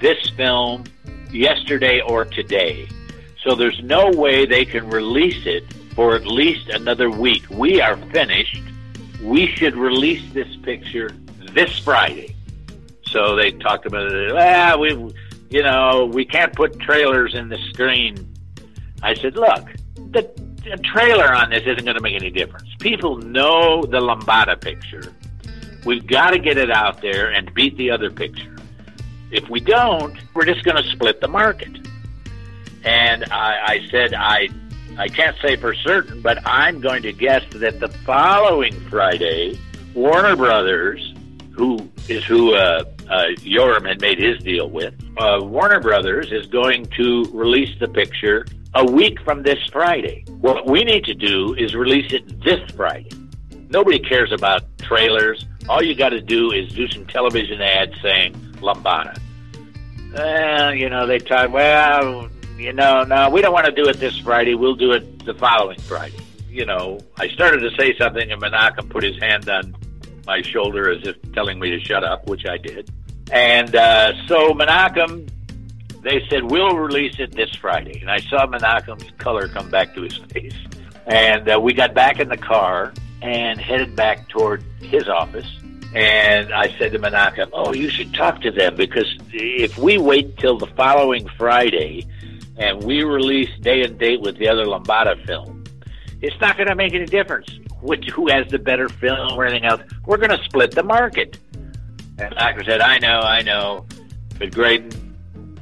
this 0.00 0.28
film 0.30 0.84
yesterday 1.32 2.00
or 2.00 2.24
today, 2.24 2.88
so 3.42 3.54
there's 3.54 3.82
no 3.82 4.10
way 4.10 4.46
they 4.46 4.64
can 4.64 4.88
release 4.88 5.46
it 5.46 5.64
for 5.94 6.14
at 6.14 6.26
least 6.26 6.68
another 6.68 7.10
week. 7.10 7.44
We 7.50 7.80
are 7.80 7.96
finished. 8.12 8.62
We 9.22 9.46
should 9.46 9.76
release 9.76 10.22
this 10.32 10.54
picture 10.62 11.10
this 11.54 11.78
Friday." 11.78 12.35
So 13.08 13.36
they 13.36 13.52
talked 13.52 13.86
about 13.86 14.12
it. 14.12 14.32
Ah, 14.36 14.76
we 14.78 15.12
you 15.50 15.62
know, 15.62 16.10
we 16.12 16.24
can't 16.24 16.54
put 16.54 16.78
trailers 16.80 17.34
in 17.34 17.48
the 17.48 17.58
screen. 17.70 18.34
I 19.02 19.14
said, 19.14 19.36
look, 19.36 19.64
the, 19.94 20.28
the 20.64 20.76
trailer 20.92 21.32
on 21.32 21.50
this 21.50 21.62
isn't 21.62 21.84
going 21.84 21.96
to 21.96 22.02
make 22.02 22.14
any 22.14 22.30
difference. 22.30 22.68
People 22.80 23.18
know 23.18 23.82
the 23.82 24.00
Lambada 24.00 24.60
picture. 24.60 25.12
We've 25.84 26.06
got 26.06 26.30
to 26.30 26.38
get 26.38 26.58
it 26.58 26.70
out 26.70 27.00
there 27.00 27.30
and 27.30 27.52
beat 27.54 27.76
the 27.76 27.90
other 27.90 28.10
picture. 28.10 28.56
If 29.30 29.48
we 29.48 29.60
don't, 29.60 30.16
we're 30.34 30.44
just 30.44 30.64
going 30.64 30.82
to 30.82 30.90
split 30.90 31.20
the 31.20 31.28
market. 31.28 31.70
And 32.84 33.24
I, 33.30 33.58
I 33.66 33.88
said, 33.90 34.14
I, 34.14 34.48
I 34.98 35.08
can't 35.08 35.36
say 35.40 35.56
for 35.56 35.74
certain, 35.74 36.22
but 36.22 36.38
I'm 36.44 36.80
going 36.80 37.02
to 37.02 37.12
guess 37.12 37.44
that 37.54 37.78
the 37.78 37.88
following 37.88 38.72
Friday, 38.88 39.60
Warner 39.94 40.34
Brothers, 40.34 41.14
who 41.52 41.88
is 42.08 42.24
who 42.24 42.54
uh, 42.54 42.84
uh, 43.10 43.24
Yoram 43.38 43.86
had 43.86 44.00
made 44.00 44.18
his 44.18 44.38
deal 44.38 44.68
with, 44.68 44.94
uh, 45.18 45.40
Warner 45.42 45.80
Brothers 45.80 46.32
is 46.32 46.46
going 46.46 46.86
to 46.96 47.24
release 47.32 47.76
the 47.78 47.88
picture 47.88 48.46
a 48.74 48.84
week 48.84 49.20
from 49.22 49.42
this 49.42 49.58
Friday. 49.72 50.24
What 50.40 50.66
we 50.66 50.84
need 50.84 51.04
to 51.04 51.14
do 51.14 51.54
is 51.54 51.74
release 51.74 52.12
it 52.12 52.42
this 52.42 52.70
Friday. 52.72 53.10
Nobody 53.68 53.98
cares 53.98 54.32
about 54.32 54.64
trailers. 54.78 55.46
All 55.68 55.82
you 55.82 55.94
got 55.94 56.10
to 56.10 56.20
do 56.20 56.52
is 56.52 56.72
do 56.72 56.86
some 56.88 57.06
television 57.06 57.60
ads 57.60 58.00
saying 58.02 58.34
Lambada. 58.60 59.18
Well, 60.14 60.74
you 60.74 60.88
know, 60.88 61.06
they 61.06 61.18
talk, 61.18 61.50
well, 61.50 62.28
you 62.56 62.72
know, 62.72 63.02
no, 63.02 63.30
we 63.30 63.40
don't 63.42 63.52
want 63.52 63.66
to 63.66 63.72
do 63.72 63.88
it 63.88 63.98
this 63.98 64.18
Friday. 64.18 64.54
We'll 64.54 64.76
do 64.76 64.92
it 64.92 65.24
the 65.24 65.34
following 65.34 65.78
Friday. 65.80 66.18
You 66.48 66.64
know, 66.64 67.00
I 67.18 67.28
started 67.28 67.60
to 67.60 67.70
say 67.76 67.96
something 67.98 68.30
and 68.30 68.40
Menachem 68.40 68.88
put 68.88 69.02
his 69.02 69.18
hand 69.18 69.48
on 69.48 69.74
my 70.26 70.42
shoulder 70.42 70.90
as 70.90 71.06
if 71.06 71.16
telling 71.32 71.58
me 71.58 71.70
to 71.70 71.80
shut 71.80 72.04
up, 72.04 72.28
which 72.28 72.46
I 72.46 72.58
did. 72.58 72.90
And 73.32 73.74
uh, 73.74 74.12
so 74.26 74.52
Menachem, 74.52 75.28
they 76.02 76.24
said, 76.28 76.44
we'll 76.44 76.76
release 76.76 77.18
it 77.18 77.34
this 77.34 77.54
Friday. 77.54 78.00
And 78.00 78.10
I 78.10 78.18
saw 78.18 78.46
Menachem's 78.46 79.10
color 79.18 79.48
come 79.48 79.70
back 79.70 79.94
to 79.94 80.02
his 80.02 80.16
face. 80.16 80.56
And 81.06 81.48
uh, 81.48 81.60
we 81.60 81.72
got 81.72 81.94
back 81.94 82.20
in 82.20 82.28
the 82.28 82.36
car 82.36 82.92
and 83.22 83.60
headed 83.60 83.96
back 83.96 84.28
toward 84.28 84.62
his 84.80 85.08
office. 85.08 85.50
And 85.94 86.52
I 86.52 86.76
said 86.78 86.92
to 86.92 86.98
Menachem, 86.98 87.48
oh, 87.52 87.72
you 87.72 87.88
should 87.88 88.12
talk 88.12 88.40
to 88.42 88.50
them 88.50 88.76
because 88.76 89.06
if 89.32 89.78
we 89.78 89.98
wait 89.98 90.36
till 90.36 90.58
the 90.58 90.66
following 90.66 91.26
Friday 91.38 92.06
and 92.58 92.82
we 92.84 93.02
release 93.02 93.50
day 93.60 93.82
and 93.82 93.98
date 93.98 94.20
with 94.20 94.36
the 94.36 94.48
other 94.48 94.66
Lambada 94.66 95.24
film, 95.26 95.64
it's 96.20 96.38
not 96.40 96.56
going 96.56 96.68
to 96.68 96.74
make 96.74 96.92
any 96.92 97.06
difference 97.06 97.48
which 97.80 98.08
who 98.10 98.28
has 98.28 98.46
the 98.48 98.58
better 98.58 98.88
film 98.88 99.32
or 99.32 99.44
anything 99.44 99.64
else. 99.64 99.82
We're 100.06 100.16
going 100.16 100.36
to 100.36 100.42
split 100.44 100.72
the 100.72 100.82
market. 100.82 101.38
And 102.18 102.36
Acker 102.38 102.64
said, 102.64 102.80
I 102.80 102.98
know, 102.98 103.20
I 103.20 103.42
know, 103.42 103.86
but 104.38 104.50
Greydon, 104.50 105.14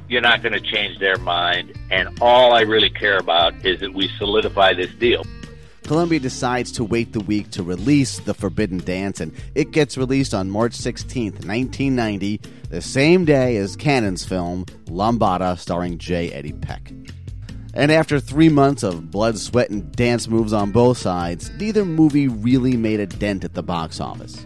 you're 0.07 0.21
not 0.21 0.41
going 0.41 0.53
to 0.53 0.61
change 0.61 0.99
their 0.99 1.17
mind. 1.17 1.77
And 1.91 2.09
all 2.21 2.53
I 2.53 2.61
really 2.61 2.89
care 2.89 3.17
about 3.17 3.65
is 3.65 3.79
that 3.81 3.93
we 3.93 4.09
solidify 4.17 4.73
this 4.73 4.93
deal. 4.95 5.23
Columbia 5.83 6.19
decides 6.19 6.71
to 6.73 6.83
wait 6.83 7.13
the 7.13 7.19
week 7.19 7.51
to 7.51 7.61
release 7.61 8.19
The 8.19 8.33
Forbidden 8.33 8.79
Dance, 8.79 9.19
and 9.19 9.31
it 9.53 9.69
gets 9.69 9.99
released 9.99 10.33
on 10.33 10.49
March 10.49 10.71
16th, 10.71 11.45
1990, 11.45 12.41
the 12.69 12.81
same 12.81 13.23
day 13.23 13.57
as 13.57 13.75
Cannon's 13.75 14.25
film 14.25 14.65
Lambada 14.85 15.59
starring 15.59 15.99
J. 15.99 16.31
Eddie 16.31 16.53
Peck. 16.53 16.91
And 17.75 17.91
after 17.91 18.21
three 18.21 18.47
months 18.47 18.83
of 18.83 19.11
blood, 19.11 19.37
sweat, 19.37 19.69
and 19.69 19.91
dance 19.91 20.29
moves 20.29 20.53
on 20.53 20.71
both 20.71 20.97
sides, 20.97 21.51
neither 21.59 21.83
movie 21.83 22.29
really 22.29 22.77
made 22.77 23.01
a 23.01 23.05
dent 23.05 23.43
at 23.43 23.53
the 23.53 23.63
box 23.63 23.99
office. 23.99 24.45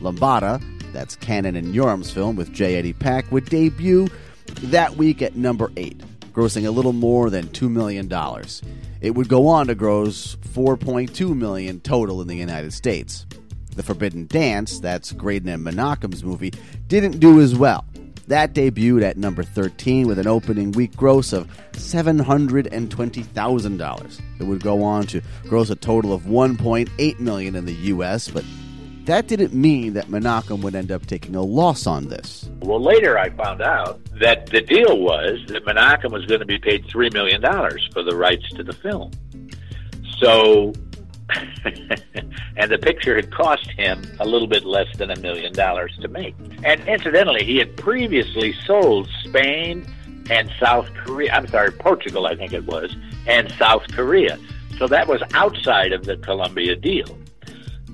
Lambada, 0.00 0.60
that's 0.92 1.14
Cannon 1.14 1.54
and 1.54 1.72
Yoram's 1.72 2.10
film 2.10 2.34
with 2.34 2.52
J. 2.52 2.74
Eddie 2.74 2.92
Peck, 2.92 3.30
would 3.30 3.44
debut 3.44 4.08
that 4.64 4.96
week 4.96 5.22
at 5.22 5.36
number 5.36 5.70
8, 5.76 6.02
grossing 6.32 6.66
a 6.66 6.70
little 6.72 6.92
more 6.92 7.30
than 7.30 7.46
$2 7.48 7.70
million. 7.70 8.10
It 9.00 9.14
would 9.14 9.28
go 9.28 9.46
on 9.46 9.68
to 9.68 9.76
gross 9.76 10.34
4.2 10.36 11.36
million 11.36 11.80
total 11.80 12.20
in 12.20 12.26
the 12.26 12.34
United 12.34 12.72
States. 12.72 13.24
The 13.76 13.84
Forbidden 13.84 14.26
Dance, 14.26 14.80
that's 14.80 15.12
Greydon 15.12 15.54
and 15.54 15.62
Menachem's 15.62 16.24
movie, 16.24 16.52
didn't 16.88 17.20
do 17.20 17.40
as 17.40 17.54
well. 17.54 17.84
That 18.28 18.54
debuted 18.54 19.02
at 19.02 19.16
number 19.16 19.42
13 19.42 20.06
with 20.06 20.18
an 20.18 20.26
opening 20.26 20.72
week 20.72 20.94
gross 20.94 21.32
of 21.32 21.48
$720,000. 21.72 24.20
It 24.38 24.44
would 24.44 24.62
go 24.62 24.82
on 24.82 25.06
to 25.06 25.22
gross 25.44 25.70
a 25.70 25.74
total 25.74 26.12
of 26.12 26.24
1.8 26.24 27.20
million 27.20 27.56
in 27.56 27.64
the 27.64 27.72
US, 27.72 28.28
but 28.28 28.44
that 29.06 29.28
didn't 29.28 29.54
mean 29.54 29.94
that 29.94 30.10
Menahem 30.10 30.60
would 30.60 30.74
end 30.74 30.92
up 30.92 31.06
taking 31.06 31.34
a 31.34 31.42
loss 31.42 31.86
on 31.86 32.08
this. 32.08 32.50
Well, 32.60 32.82
later 32.82 33.18
I 33.18 33.30
found 33.30 33.62
out 33.62 33.98
that 34.20 34.48
the 34.48 34.60
deal 34.60 34.98
was 34.98 35.38
that 35.48 35.64
Menahem 35.64 36.12
was 36.12 36.26
going 36.26 36.40
to 36.40 36.46
be 36.46 36.58
paid 36.58 36.84
$3 36.84 37.10
million 37.14 37.40
for 37.94 38.02
the 38.02 38.14
rights 38.14 38.46
to 38.56 38.62
the 38.62 38.74
film. 38.74 39.10
So 40.18 40.74
and 42.56 42.70
the 42.70 42.78
picture 42.78 43.14
had 43.16 43.30
cost 43.30 43.70
him 43.72 44.02
a 44.20 44.24
little 44.24 44.48
bit 44.48 44.64
less 44.64 44.88
than 44.96 45.10
a 45.10 45.16
million 45.16 45.52
dollars 45.52 45.96
to 46.00 46.08
make. 46.08 46.34
And 46.64 46.86
incidentally, 46.88 47.44
he 47.44 47.58
had 47.58 47.76
previously 47.76 48.54
sold 48.64 49.08
Spain 49.24 49.86
and 50.30 50.50
South 50.58 50.92
Korea. 50.94 51.32
I'm 51.32 51.46
sorry, 51.48 51.72
Portugal, 51.72 52.26
I 52.26 52.34
think 52.34 52.52
it 52.52 52.64
was, 52.64 52.94
and 53.26 53.50
South 53.52 53.82
Korea. 53.92 54.38
So 54.78 54.86
that 54.86 55.06
was 55.06 55.22
outside 55.34 55.92
of 55.92 56.04
the 56.04 56.16
Columbia 56.18 56.76
deal, 56.76 57.18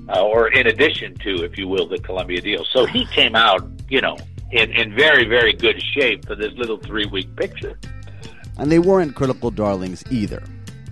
uh, 0.09 0.23
or 0.23 0.49
in 0.49 0.67
addition 0.67 1.15
to, 1.19 1.43
if 1.43 1.57
you 1.57 1.67
will, 1.67 1.87
the 1.87 1.99
Columbia 1.99 2.41
deal. 2.41 2.65
So 2.71 2.85
he 2.85 3.05
came 3.07 3.35
out, 3.35 3.67
you 3.89 4.01
know, 4.01 4.17
in, 4.51 4.71
in 4.71 4.95
very, 4.95 5.25
very 5.25 5.53
good 5.53 5.81
shape 5.81 6.25
for 6.25 6.35
this 6.35 6.53
little 6.53 6.77
three 6.77 7.05
week 7.07 7.35
picture. 7.35 7.79
And 8.57 8.71
they 8.71 8.79
weren't 8.79 9.15
critical 9.15 9.51
darlings 9.51 10.03
either 10.09 10.43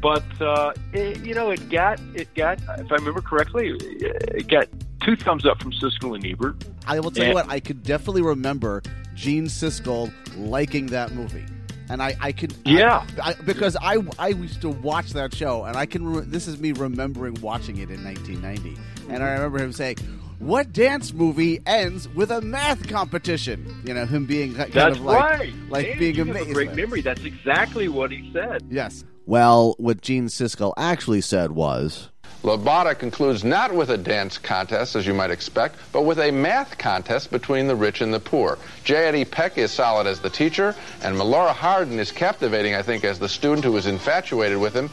but 0.04 0.42
uh, 0.42 0.74
it, 0.92 1.26
you 1.26 1.34
know, 1.34 1.50
it 1.50 1.70
got 1.70 2.00
it 2.14 2.32
got 2.36 2.60
if 2.78 2.92
I 2.92 2.96
remember 2.96 3.22
correctly, 3.22 3.74
it 3.80 4.50
got 4.50 4.68
two 5.02 5.16
thumbs 5.16 5.46
up 5.46 5.62
from 5.62 5.72
Siskel 5.72 6.14
and 6.14 6.26
Ebert. 6.26 6.66
I 6.86 7.00
will 7.00 7.10
tell 7.10 7.24
and, 7.24 7.30
you 7.30 7.36
what, 7.36 7.50
I 7.50 7.62
could 7.62 7.84
definitely 7.84 8.22
remember 8.22 8.84
Gene 9.16 9.46
Siskel 9.46 10.12
liking 10.38 10.88
that 10.88 11.14
movie. 11.14 11.46
And 11.90 12.02
I, 12.02 12.16
I 12.20 12.32
could, 12.34 12.54
yeah, 12.66 13.06
I, 13.22 13.30
I, 13.30 13.34
because 13.46 13.78
I, 13.80 13.98
I 14.20 14.30
used 14.30 14.62
to 14.62 14.70
watch 14.70 15.12
that 15.12 15.34
show, 15.34 15.64
and 15.64 15.78
I 15.78 15.86
can. 15.86 16.06
Re- 16.06 16.26
this 16.26 16.48
is 16.48 16.60
me 16.60 16.74
remembering 16.74 17.36
watching 17.42 17.78
it 17.78 17.90
in 17.90 18.04
1990, 18.04 18.78
and 19.10 19.24
I 19.24 19.32
remember 19.34 19.62
him 19.62 19.72
saying, 19.74 19.98
"What 20.40 20.72
dance 20.74 21.14
movie 21.14 21.62
ends 21.66 22.10
with 22.10 22.32
a 22.32 22.42
math 22.42 22.88
competition?" 22.88 23.82
You 23.86 23.94
know, 23.94 24.06
him 24.06 24.26
being 24.26 24.56
kind 24.56 24.72
That's 24.72 24.98
of 24.98 25.04
like, 25.04 25.40
right. 25.40 25.54
like 25.70 25.88
Man, 25.90 26.00
being 26.00 26.16
you 26.16 26.22
amazed. 26.24 26.40
Have 26.40 26.50
a 26.50 26.54
great 26.54 26.74
memory. 26.74 27.02
That's 27.02 27.24
exactly 27.26 27.90
what 27.90 28.12
he 28.12 28.32
said. 28.34 28.64
Yes, 28.70 29.04
well, 29.26 29.76
what 29.78 30.02
Gene 30.02 30.28
Siskel 30.28 30.74
actually 30.78 31.22
said 31.22 31.52
was. 31.52 32.10
Lambada 32.44 32.98
concludes 32.98 33.46
not 33.46 33.74
with 33.74 33.90
a 33.90 33.98
dance 33.98 34.38
contest, 34.38 34.98
as 34.98 35.08
you 35.08 35.14
might 35.14 35.32
expect, 35.32 35.78
but 35.94 36.02
with 36.02 36.20
a 36.20 36.30
math 36.30 36.78
contest 36.78 37.32
between 37.32 37.68
the 37.68 37.76
rich 37.76 38.02
and 38.02 38.14
the 38.14 38.20
poor. 38.20 38.58
J. 38.84 38.96
Eddie 39.08 39.24
Peck 39.24 39.58
is 39.58 39.72
solid 39.72 40.08
as 40.08 40.20
the 40.20 40.30
teacher, 40.30 40.76
and 41.02 41.16
Melora 41.16 41.54
Hardin 41.54 42.00
is 42.00 42.12
captivating, 42.12 42.76
I 42.76 42.82
think, 42.82 43.06
as 43.06 43.18
the 43.18 43.30
student 43.30 43.64
who 43.64 43.78
is 43.78 43.86
infatuated 43.86 44.58
with 44.58 44.74
him. 44.74 44.90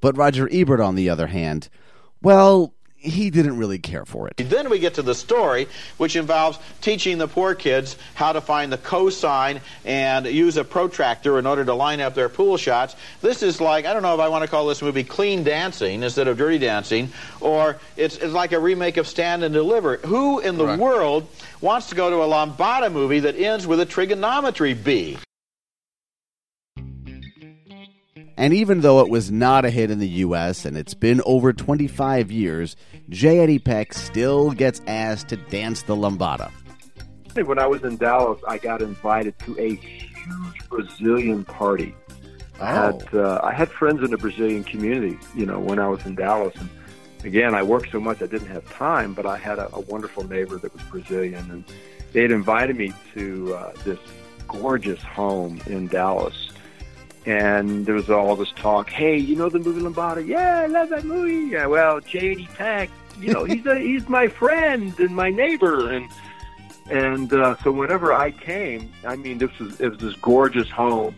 But 0.00 0.16
Roger 0.16 0.48
Ebert, 0.52 0.80
on 0.80 0.94
the 0.94 1.10
other 1.10 1.26
hand, 1.26 1.68
well, 2.22 2.72
he 3.02 3.30
didn't 3.30 3.56
really 3.56 3.78
care 3.78 4.04
for 4.04 4.28
it. 4.28 4.36
Then 4.36 4.70
we 4.70 4.78
get 4.78 4.94
to 4.94 5.02
the 5.02 5.14
story, 5.14 5.66
which 5.98 6.16
involves 6.16 6.58
teaching 6.80 7.18
the 7.18 7.26
poor 7.26 7.54
kids 7.54 7.96
how 8.14 8.32
to 8.32 8.40
find 8.40 8.72
the 8.72 8.78
cosine 8.78 9.60
and 9.84 10.26
use 10.26 10.56
a 10.56 10.64
protractor 10.64 11.38
in 11.38 11.46
order 11.46 11.64
to 11.64 11.74
line 11.74 12.00
up 12.00 12.14
their 12.14 12.28
pool 12.28 12.56
shots. 12.56 12.94
This 13.20 13.42
is 13.42 13.60
like, 13.60 13.86
I 13.86 13.92
don't 13.92 14.02
know 14.02 14.14
if 14.14 14.20
I 14.20 14.28
want 14.28 14.42
to 14.42 14.48
call 14.48 14.66
this 14.66 14.82
movie 14.82 15.04
clean 15.04 15.42
dancing 15.42 16.02
instead 16.02 16.28
of 16.28 16.38
dirty 16.38 16.58
dancing, 16.58 17.10
or 17.40 17.78
it's, 17.96 18.16
it's 18.16 18.32
like 18.32 18.52
a 18.52 18.58
remake 18.58 18.96
of 18.96 19.06
Stand 19.06 19.42
and 19.42 19.52
Deliver. 19.52 19.96
Who 19.98 20.38
in 20.38 20.56
the 20.56 20.76
world 20.76 21.28
wants 21.60 21.88
to 21.88 21.94
go 21.94 22.08
to 22.08 22.16
a 22.16 22.26
Lambada 22.26 22.92
movie 22.92 23.20
that 23.20 23.36
ends 23.36 23.66
with 23.66 23.80
a 23.80 23.86
trigonometry 23.86 24.74
bee? 24.74 25.18
And 28.42 28.52
even 28.52 28.80
though 28.80 28.98
it 28.98 29.08
was 29.08 29.30
not 29.30 29.64
a 29.64 29.70
hit 29.70 29.92
in 29.92 30.00
the 30.00 30.08
US 30.08 30.64
and 30.64 30.76
it's 30.76 30.94
been 30.94 31.22
over 31.24 31.52
25 31.52 32.32
years, 32.32 32.74
J. 33.08 33.38
Eddie 33.38 33.60
Peck 33.60 33.94
still 33.94 34.50
gets 34.50 34.80
asked 34.88 35.28
to 35.28 35.36
dance 35.36 35.82
the 35.82 35.94
lambada. 35.94 36.50
When 37.36 37.60
I 37.60 37.68
was 37.68 37.84
in 37.84 37.98
Dallas, 37.98 38.40
I 38.48 38.58
got 38.58 38.82
invited 38.82 39.38
to 39.44 39.56
a 39.60 39.76
huge 39.76 40.68
Brazilian 40.68 41.44
party. 41.44 41.94
Oh. 42.58 42.64
I 42.64 42.72
had 42.72 43.14
uh, 43.14 43.40
I 43.44 43.52
had 43.52 43.70
friends 43.70 44.02
in 44.02 44.10
the 44.10 44.18
Brazilian 44.18 44.64
community, 44.64 45.16
you 45.36 45.46
know, 45.46 45.60
when 45.60 45.78
I 45.78 45.86
was 45.86 46.04
in 46.04 46.16
Dallas, 46.16 46.56
and 46.56 46.68
again, 47.22 47.54
I 47.54 47.62
worked 47.62 47.92
so 47.92 48.00
much 48.00 48.22
I 48.22 48.26
didn't 48.26 48.48
have 48.48 48.68
time, 48.72 49.14
but 49.14 49.24
I 49.24 49.36
had 49.36 49.60
a, 49.60 49.72
a 49.72 49.80
wonderful 49.82 50.26
neighbor 50.26 50.56
that 50.56 50.74
was 50.74 50.82
Brazilian, 50.90 51.48
and 51.48 51.64
they 52.12 52.22
had 52.22 52.32
invited 52.32 52.76
me 52.76 52.92
to 53.14 53.54
uh, 53.54 53.72
this 53.84 54.00
gorgeous 54.48 55.00
home 55.00 55.60
in 55.66 55.86
Dallas 55.86 56.51
and 57.26 57.86
there 57.86 57.94
was 57.94 58.10
all 58.10 58.36
this 58.36 58.52
talk. 58.52 58.90
Hey, 58.90 59.16
you 59.16 59.36
know 59.36 59.48
the 59.48 59.58
movie 59.58 59.80
Lambada? 59.80 60.26
Yeah, 60.26 60.60
I 60.60 60.66
love 60.66 60.88
that 60.90 61.04
movie. 61.04 61.52
Yeah, 61.52 61.66
well, 61.66 62.00
J. 62.00 62.32
Eddie 62.32 62.48
Peck, 62.54 62.90
you 63.20 63.32
know, 63.32 63.44
he's 63.44 63.64
a, 63.66 63.78
he's 63.78 64.08
my 64.08 64.28
friend 64.28 64.98
and 64.98 65.14
my 65.14 65.30
neighbor, 65.30 65.90
and 65.92 66.08
and 66.90 67.32
uh, 67.32 67.56
so 67.62 67.70
whenever 67.70 68.12
I 68.12 68.32
came, 68.32 68.92
I 69.06 69.16
mean, 69.16 69.38
this 69.38 69.56
was 69.58 69.80
it 69.80 69.88
was 69.88 69.98
this 69.98 70.16
gorgeous 70.16 70.68
home 70.68 71.14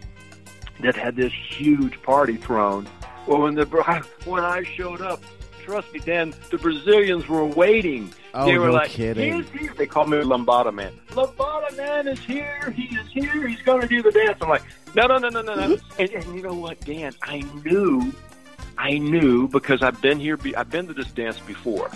that 0.80 0.96
had 0.96 1.16
this 1.16 1.32
huge 1.32 2.00
party 2.02 2.36
thrown. 2.36 2.86
Well, 3.26 3.42
when 3.42 3.54
the 3.54 3.64
when 4.24 4.44
I 4.44 4.62
showed 4.62 5.00
up, 5.00 5.22
trust 5.62 5.92
me, 5.92 6.00
Dan, 6.00 6.34
the 6.50 6.58
Brazilians 6.58 7.28
were 7.28 7.46
waiting. 7.46 8.12
Oh, 8.34 8.44
they 8.44 8.58
were 8.58 8.66
no 8.66 8.74
like, 8.74 8.90
kidding. 8.90 9.42
He's 9.42 9.48
here. 9.50 9.74
They 9.76 9.86
called 9.86 10.10
me 10.10 10.18
Lambada 10.18 10.74
Man. 10.74 10.92
Lambada 11.10 11.74
Man 11.76 12.08
is 12.08 12.18
here. 12.20 12.72
He 12.76 12.94
is 12.96 13.08
here. 13.10 13.46
He's 13.46 13.62
going 13.62 13.80
to 13.80 13.88
do 13.88 14.02
the 14.02 14.10
dance. 14.10 14.38
I'm 14.40 14.48
like, 14.48 14.64
no, 14.94 15.07
no, 15.07 15.18
no, 15.18 15.28
no, 15.28 15.42
no, 15.42 15.54
no. 15.54 15.76
and, 15.98 16.11
and 16.11 16.35
you 16.35 16.42
know 16.42 16.54
what, 16.54 16.80
Dan? 16.80 17.12
I 17.22 17.40
knew, 17.64 18.12
I 18.78 18.98
knew 18.98 19.48
because 19.48 19.83
I've 19.83 20.00
been 20.00 20.20
here. 20.20 20.38
I've 20.57 20.70
been 20.70 20.87
to 20.87 20.94
this 20.94 21.11
dance 21.12 21.38
before. 21.40 21.90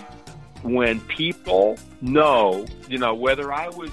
When 0.61 0.99
people 1.01 1.77
know, 2.01 2.65
you 2.89 2.97
know, 2.97 3.15
whether 3.15 3.53
I 3.53 3.69
was 3.69 3.91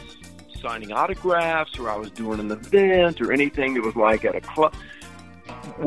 signing 0.61 0.92
autographs 0.92 1.79
or 1.79 1.88
I 1.88 1.97
was 1.97 2.11
doing 2.11 2.40
an 2.40 2.51
event 2.51 3.21
or 3.21 3.33
anything 3.33 3.75
that 3.75 3.85
was 3.85 3.95
like 3.95 4.25
at 4.25 4.35
a 4.35 4.40
club, 4.40 4.75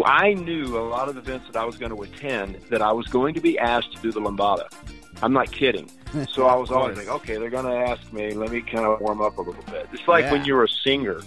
I 0.06 0.34
knew 0.34 0.78
a 0.78 0.86
lot 0.88 1.10
of 1.10 1.18
events 1.18 1.48
that 1.52 1.60
I 1.60 1.66
was 1.66 1.78
going 1.78 1.94
to 1.94 2.02
attend 2.04 2.56
that 2.70 2.82
I 2.82 2.92
was 2.94 3.08
going 3.08 3.34
to 3.34 3.42
be 3.42 3.60
asked 3.60 3.94
to 3.96 4.02
do 4.02 4.12
the 4.12 4.22
lambada. 4.22 4.72
I'm 5.22 5.34
not 5.34 5.52
kidding. 5.52 5.90
So 6.32 6.48
I 6.48 6.56
was 6.56 6.72
always 6.72 6.98
like, 6.98 7.08
okay, 7.08 7.38
they're 7.38 7.50
going 7.50 7.66
to 7.66 7.92
ask 7.92 8.12
me. 8.14 8.32
Let 8.32 8.52
me 8.52 8.62
kind 8.62 8.86
of 8.86 9.02
warm 9.02 9.22
up 9.22 9.38
a 9.38 9.42
little 9.42 9.64
bit. 9.64 9.88
It's 9.92 10.08
like 10.08 10.26
yeah. 10.26 10.32
when 10.32 10.46
you're 10.46 10.64
a 10.64 10.70
singer 10.70 11.22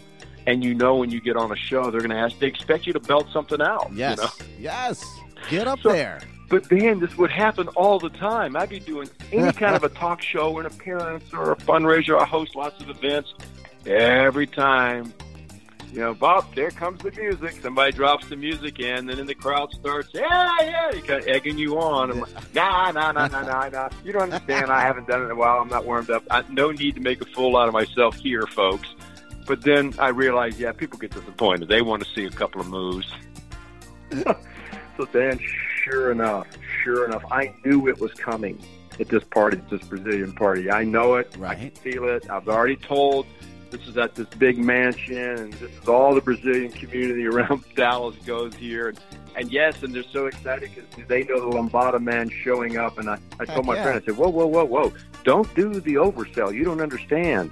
and 0.46 0.64
you 0.64 0.74
know 0.74 0.96
when 0.96 1.10
you 1.10 1.20
get 1.20 1.36
on 1.36 1.52
a 1.52 1.56
show, 1.56 1.90
they're 1.90 2.00
going 2.00 2.10
to 2.10 2.16
ask, 2.16 2.38
they 2.38 2.46
expect 2.46 2.86
you 2.86 2.92
to 2.92 3.00
belt 3.00 3.26
something 3.32 3.60
out. 3.60 3.90
Yes. 3.92 4.18
You 4.18 4.24
know? 4.24 4.30
Yes. 4.58 5.20
Get 5.48 5.66
up 5.66 5.80
so, 5.80 5.92
there. 5.92 6.20
But 6.48 6.70
man, 6.70 7.00
this 7.00 7.16
would 7.16 7.30
happen 7.30 7.68
all 7.68 7.98
the 7.98 8.10
time. 8.10 8.56
I'd 8.56 8.68
be 8.68 8.80
doing 8.80 9.08
any 9.32 9.52
kind 9.58 9.74
of 9.74 9.84
a 9.84 9.88
talk 9.88 10.22
show, 10.22 10.58
an 10.58 10.66
appearance, 10.66 11.32
or 11.32 11.52
a 11.52 11.56
fundraiser. 11.56 12.20
I 12.20 12.24
host 12.24 12.54
lots 12.54 12.80
of 12.80 12.90
events. 12.90 13.34
Every 13.86 14.46
time 14.46 15.12
you 15.92 15.98
know, 15.98 16.14
Bob, 16.14 16.54
there 16.54 16.70
comes 16.70 17.02
the 17.02 17.10
music. 17.10 17.60
Somebody 17.60 17.92
drops 17.92 18.26
the 18.28 18.36
music 18.36 18.80
in, 18.80 19.10
and 19.10 19.18
then 19.18 19.26
the 19.26 19.34
crowd 19.34 19.70
starts, 19.74 20.08
yeah, 20.14 20.50
yeah, 20.62 20.90
kind 21.06 21.22
of 21.22 21.28
egging 21.28 21.58
you 21.58 21.78
on. 21.78 22.10
I'm 22.10 22.20
like, 22.20 22.54
nah, 22.54 22.90
nah, 22.92 23.12
nah, 23.12 23.26
nah, 23.26 23.42
nah, 23.42 23.68
nah. 23.68 23.90
You 24.02 24.12
don't 24.12 24.22
understand. 24.22 24.72
I 24.72 24.80
haven't 24.86 25.06
done 25.06 25.20
it 25.20 25.24
in 25.26 25.30
a 25.32 25.34
while. 25.34 25.60
I'm 25.60 25.68
not 25.68 25.84
warmed 25.84 26.08
up. 26.08 26.24
I, 26.30 26.44
no 26.48 26.70
need 26.70 26.94
to 26.94 27.02
make 27.02 27.20
a 27.20 27.26
fool 27.26 27.58
out 27.58 27.68
of 27.68 27.74
myself 27.74 28.16
here, 28.16 28.46
folks. 28.46 28.88
But 29.46 29.62
then 29.62 29.94
I 29.98 30.08
realized, 30.08 30.58
yeah, 30.58 30.72
people 30.72 30.98
get 30.98 31.10
disappointed. 31.10 31.68
They 31.68 31.82
want 31.82 32.04
to 32.04 32.08
see 32.14 32.24
a 32.24 32.30
couple 32.30 32.60
of 32.60 32.68
moves. 32.68 33.10
so 34.12 35.04
Dan, 35.12 35.40
sure 35.84 36.12
enough, 36.12 36.46
sure 36.82 37.06
enough, 37.06 37.24
I 37.30 37.54
knew 37.64 37.88
it 37.88 37.98
was 38.00 38.12
coming 38.14 38.62
at 39.00 39.08
this 39.08 39.24
party, 39.24 39.60
this 39.70 39.82
Brazilian 39.82 40.32
party. 40.32 40.70
I 40.70 40.84
know 40.84 41.16
it. 41.16 41.34
Right. 41.38 41.52
I 41.52 41.54
can 41.54 41.70
feel 41.70 42.08
it. 42.08 42.28
I've 42.30 42.48
already 42.48 42.76
told 42.76 43.26
this 43.72 43.88
is 43.88 43.96
at 43.96 44.14
this 44.14 44.28
big 44.38 44.58
mansion, 44.58 45.16
and 45.16 45.52
this 45.54 45.70
is 45.70 45.88
all 45.88 46.14
the 46.14 46.20
Brazilian 46.20 46.70
community 46.70 47.26
around 47.26 47.64
Dallas 47.74 48.14
goes 48.26 48.54
here. 48.54 48.88
And, 48.88 49.00
and 49.34 49.50
yes, 49.50 49.82
and 49.82 49.94
they're 49.94 50.02
so 50.04 50.26
excited 50.26 50.70
because 50.74 51.08
they 51.08 51.24
know 51.24 51.40
the 51.40 51.56
Lambada 51.56 52.00
man 52.00 52.28
showing 52.28 52.76
up. 52.76 52.98
And 52.98 53.08
I, 53.08 53.18
I 53.40 53.46
told 53.46 53.66
my 53.66 53.74
yeah. 53.74 53.82
friend, 53.82 54.02
I 54.02 54.04
said, 54.04 54.16
whoa, 54.16 54.28
whoa, 54.28 54.46
whoa, 54.46 54.64
whoa, 54.64 54.92
don't 55.24 55.52
do 55.54 55.80
the 55.80 55.94
oversell. 55.94 56.54
You 56.54 56.64
don't 56.64 56.80
understand. 56.80 57.50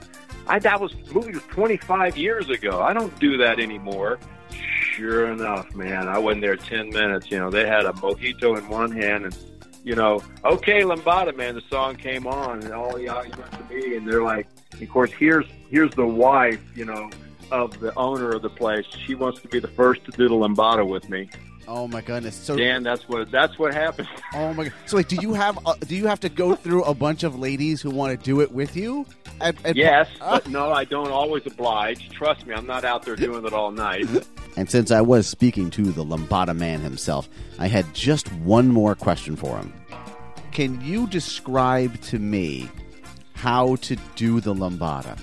I 0.50 0.58
that 0.58 0.80
was 0.80 0.92
movie 1.12 1.32
was 1.32 1.42
25 1.44 2.16
years 2.16 2.50
ago. 2.50 2.82
I 2.82 2.92
don't 2.92 3.16
do 3.20 3.36
that 3.38 3.60
anymore. 3.60 4.18
Sure 4.50 5.32
enough, 5.32 5.74
man, 5.74 6.08
I 6.08 6.18
went 6.18 6.40
there 6.40 6.56
10 6.56 6.90
minutes. 6.90 7.30
You 7.30 7.38
know, 7.38 7.50
they 7.50 7.66
had 7.66 7.86
a 7.86 7.92
mojito 7.92 8.58
in 8.58 8.68
one 8.68 8.90
hand 8.90 9.24
and 9.24 9.36
you 9.82 9.94
know, 9.94 10.22
okay, 10.44 10.82
Lambada, 10.82 11.34
man, 11.34 11.54
the 11.54 11.62
song 11.70 11.96
came 11.96 12.26
on, 12.26 12.62
and 12.62 12.72
all 12.72 12.94
the 12.94 13.08
eyes 13.08 13.30
went 13.34 13.52
to 13.52 13.74
me, 13.74 13.96
and 13.96 14.06
they're 14.06 14.22
like, 14.22 14.46
of 14.80 14.88
course, 14.90 15.10
here's 15.10 15.46
here's 15.70 15.90
the 15.94 16.06
wife, 16.06 16.60
you 16.74 16.84
know, 16.84 17.08
of 17.50 17.78
the 17.80 17.94
owner 17.96 18.30
of 18.30 18.42
the 18.42 18.50
place. 18.50 18.84
She 19.06 19.14
wants 19.14 19.40
to 19.40 19.48
be 19.48 19.58
the 19.58 19.68
first 19.68 20.04
to 20.04 20.10
do 20.10 20.28
the 20.28 20.34
Lambada 20.34 20.86
with 20.86 21.08
me. 21.08 21.30
Oh 21.68 21.86
my 21.86 22.00
goodness! 22.00 22.34
So 22.34 22.56
Dan, 22.56 22.82
that's 22.82 23.08
what 23.08 23.30
that's 23.30 23.58
what 23.58 23.74
happened. 23.74 24.08
Oh 24.32 24.54
my 24.54 24.64
god! 24.64 24.72
So 24.86 24.96
wait, 24.96 25.08
do 25.08 25.16
you 25.16 25.34
have 25.34 25.58
uh, 25.66 25.74
do 25.80 25.96
you 25.96 26.06
have 26.06 26.20
to 26.20 26.28
go 26.28 26.54
through 26.54 26.84
a 26.84 26.94
bunch 26.94 27.24
of 27.24 27.38
ladies 27.38 27.82
who 27.82 27.90
want 27.90 28.16
to 28.16 28.24
do 28.24 28.40
it 28.40 28.52
with 28.52 28.76
you? 28.76 29.04
At, 29.40 29.56
at, 29.64 29.76
yes, 29.76 30.08
uh, 30.20 30.38
but 30.38 30.48
no, 30.48 30.70
I 30.70 30.84
don't 30.84 31.10
always 31.10 31.44
oblige. 31.46 32.10
Trust 32.10 32.46
me, 32.46 32.54
I'm 32.54 32.66
not 32.66 32.84
out 32.84 33.02
there 33.02 33.16
doing 33.16 33.44
it 33.44 33.52
all 33.52 33.70
night. 33.70 34.06
And 34.56 34.68
since 34.68 34.90
I 34.90 35.00
was 35.00 35.28
speaking 35.28 35.70
to 35.70 35.92
the 35.92 36.04
Lambada 36.04 36.56
man 36.56 36.80
himself, 36.80 37.28
I 37.60 37.68
had 37.68 37.86
just 37.94 38.32
one 38.32 38.66
more 38.68 38.96
question 38.96 39.36
for 39.36 39.56
him. 39.56 39.72
Can 40.50 40.80
you 40.80 41.06
describe 41.06 42.00
to 42.02 42.18
me 42.18 42.68
how 43.34 43.76
to 43.76 43.96
do 44.16 44.40
the 44.40 44.52
Lambada? 44.52 45.18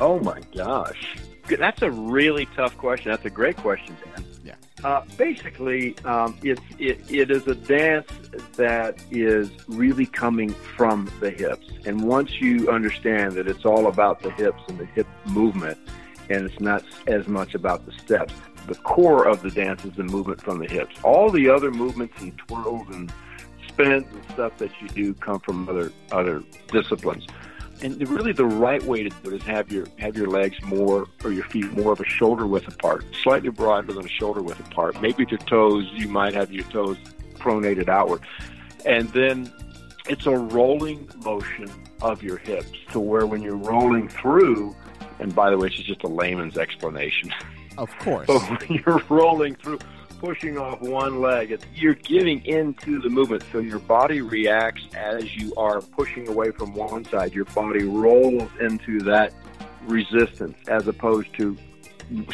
Oh 0.00 0.18
my 0.20 0.40
gosh. 0.54 1.16
That's 1.48 1.82
a 1.82 1.90
really 1.90 2.46
tough 2.56 2.76
question. 2.76 3.10
That's 3.10 3.24
a 3.24 3.30
great 3.30 3.56
question, 3.56 3.96
Dan. 4.04 4.24
Uh, 4.82 5.02
basically, 5.16 5.96
um, 6.04 6.38
it's, 6.42 6.60
it, 6.78 7.00
it 7.10 7.30
is 7.30 7.46
a 7.46 7.54
dance 7.54 8.10
that 8.56 8.98
is 9.10 9.50
really 9.68 10.06
coming 10.06 10.50
from 10.50 11.10
the 11.20 11.30
hips. 11.30 11.66
And 11.84 12.02
once 12.02 12.40
you 12.40 12.70
understand 12.70 13.32
that 13.32 13.46
it's 13.46 13.64
all 13.64 13.88
about 13.88 14.20
the 14.22 14.30
hips 14.30 14.62
and 14.68 14.78
the 14.78 14.86
hip 14.86 15.06
movement, 15.26 15.78
and 16.30 16.48
it's 16.48 16.60
not 16.60 16.82
as 17.06 17.26
much 17.28 17.54
about 17.54 17.84
the 17.84 17.92
steps, 17.92 18.32
the 18.66 18.74
core 18.76 19.26
of 19.26 19.42
the 19.42 19.50
dance 19.50 19.84
is 19.84 19.94
the 19.94 20.04
movement 20.04 20.40
from 20.40 20.58
the 20.58 20.68
hips. 20.68 20.94
All 21.02 21.30
the 21.30 21.48
other 21.48 21.70
movements 21.70 22.14
and 22.20 22.36
twirls 22.38 22.86
and 22.92 23.12
spins 23.68 24.06
and 24.12 24.24
stuff 24.32 24.56
that 24.58 24.70
you 24.80 24.88
do 24.88 25.14
come 25.14 25.40
from 25.40 25.68
other 25.68 25.92
other 26.12 26.42
disciplines 26.68 27.26
and 27.82 28.08
really 28.08 28.32
the 28.32 28.46
right 28.46 28.82
way 28.82 29.02
to 29.02 29.08
do 29.08 29.30
it 29.30 29.34
is 29.34 29.42
have 29.42 29.72
your 29.72 29.86
have 29.98 30.16
your 30.16 30.28
legs 30.28 30.62
more 30.62 31.06
or 31.24 31.32
your 31.32 31.44
feet 31.44 31.70
more 31.72 31.92
of 31.92 32.00
a 32.00 32.04
shoulder 32.04 32.46
width 32.46 32.68
apart, 32.68 33.04
slightly 33.22 33.50
broader 33.50 33.92
than 33.92 34.04
a 34.04 34.08
shoulder 34.08 34.42
width 34.42 34.60
apart. 34.60 35.00
Maybe 35.00 35.26
your 35.28 35.38
toes, 35.38 35.88
you 35.92 36.08
might 36.08 36.34
have 36.34 36.52
your 36.52 36.64
toes 36.64 36.98
pronated 37.34 37.88
outward, 37.88 38.20
and 38.84 39.08
then 39.10 39.52
it's 40.08 40.26
a 40.26 40.36
rolling 40.36 41.08
motion 41.24 41.70
of 42.02 42.22
your 42.22 42.38
hips 42.38 42.78
to 42.92 43.00
where 43.00 43.26
when 43.26 43.42
you're 43.42 43.56
rolling 43.56 44.08
through, 44.08 44.74
and 45.18 45.34
by 45.34 45.50
the 45.50 45.58
way, 45.58 45.68
this 45.68 45.78
is 45.78 45.84
just 45.84 46.02
a 46.02 46.08
layman's 46.08 46.58
explanation. 46.58 47.32
Of 47.78 47.96
course. 47.98 48.26
so 48.26 48.38
when 48.38 48.82
you're 48.84 49.02
rolling 49.08 49.54
through, 49.56 49.78
pushing 50.20 50.58
off 50.58 50.80
one 50.82 51.20
leg. 51.20 51.50
It's, 51.50 51.64
you're 51.74 51.94
giving 51.94 52.44
into 52.44 53.00
the 53.00 53.08
movement, 53.08 53.42
so 53.50 53.58
your 53.58 53.78
body 53.78 54.20
reacts 54.20 54.82
as 54.94 55.34
you 55.34 55.54
are 55.56 55.80
pushing 55.80 56.28
away 56.28 56.50
from 56.50 56.74
one 56.74 57.04
side. 57.06 57.32
Your 57.32 57.46
body 57.46 57.84
rolls 57.84 58.50
into 58.60 59.00
that 59.00 59.32
resistance, 59.86 60.56
as 60.68 60.86
opposed 60.86 61.32
to 61.34 61.56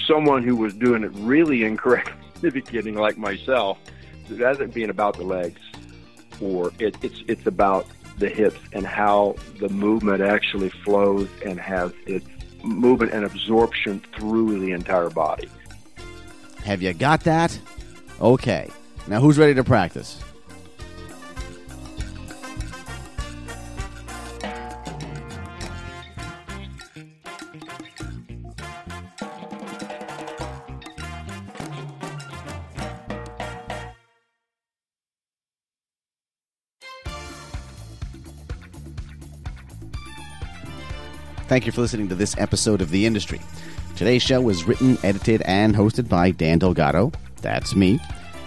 someone 0.05 0.43
who 0.43 0.57
was 0.57 0.75
doing 0.75 1.05
it 1.05 1.13
really 1.15 1.63
incorrectly 1.63 2.51
beginning, 2.51 2.97
like 2.97 3.17
myself. 3.17 3.79
It 4.29 4.41
hasn't 4.41 4.75
been 4.75 4.91
about 4.91 5.17
the 5.17 5.23
legs, 5.23 5.61
or 6.41 6.73
it, 6.81 6.97
it's 7.03 7.23
it's 7.29 7.47
about 7.47 7.87
the 8.19 8.29
hips 8.29 8.59
and 8.73 8.85
how 8.85 9.37
the 9.61 9.69
movement 9.69 10.23
actually 10.23 10.71
flows 10.71 11.29
and 11.45 11.61
has 11.61 11.93
its 12.07 12.27
movement 12.65 13.13
and 13.13 13.25
absorption 13.25 14.03
through 14.17 14.59
the 14.59 14.73
entire 14.73 15.11
body. 15.11 15.49
Have 16.65 16.83
you 16.83 16.93
got 16.93 17.21
that? 17.21 17.57
Okay. 18.21 18.71
Now, 19.07 19.21
who's 19.21 19.39
ready 19.39 19.55
to 19.55 19.65
practice? 19.65 20.21
Thank 41.49 41.65
you 41.65 41.71
for 41.71 41.81
listening 41.81 42.09
to 42.09 42.17
this 42.17 42.37
episode 42.39 42.81
of 42.81 42.91
The 42.91 43.07
Industry. 43.07 43.41
Today's 43.95 44.23
show 44.23 44.41
was 44.41 44.65
written, 44.65 44.99
edited, 45.05 45.43
and 45.43 45.77
hosted 45.77 46.09
by 46.09 46.33
Dan 46.33 46.59
Delgado. 46.59 47.13
That's 47.43 47.77
me. 47.77 48.01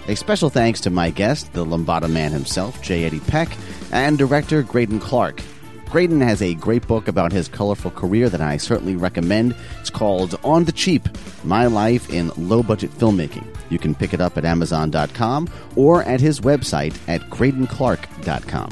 A 0.08 0.16
special 0.16 0.50
thanks 0.50 0.82
to 0.82 0.90
my 0.90 1.12
guest, 1.12 1.54
the 1.54 1.64
Lambada 1.66 2.10
man 2.10 2.32
himself, 2.32 2.82
J. 2.82 3.04
Eddie 3.06 3.20
Peck, 3.20 3.50
and 3.92 4.18
director 4.18 4.64
Greydon 4.64 5.00
Clark. 5.00 5.42
Greydon 5.86 6.22
has 6.22 6.42
a 6.42 6.54
great 6.54 6.88
book 6.88 7.08
about 7.08 7.32
his 7.32 7.48
colorful 7.48 7.90
career 7.92 8.30
that 8.30 8.42
I 8.42 8.58
certainly 8.58 8.96
recommend. 8.96 9.56
It's 9.80 9.90
called 9.90 10.40
On 10.44 10.64
the 10.64 10.72
Cheap 10.72 11.10
My 11.44 11.66
Life 11.66 12.12
in 12.12 12.32
Low 12.38 12.62
Budget 12.62 12.92
Filmmaking. 12.92 13.46
You 13.72 13.80
can 13.80 13.96
pick 13.96 14.14
it 14.14 14.22
up 14.22 14.38
at 14.38 14.46
Amazon.com 14.46 15.50
or 15.76 16.04
at 16.04 16.22
his 16.22 16.42
website 16.42 16.96
at 17.08 17.22
GreydonClark.com. 17.30 18.72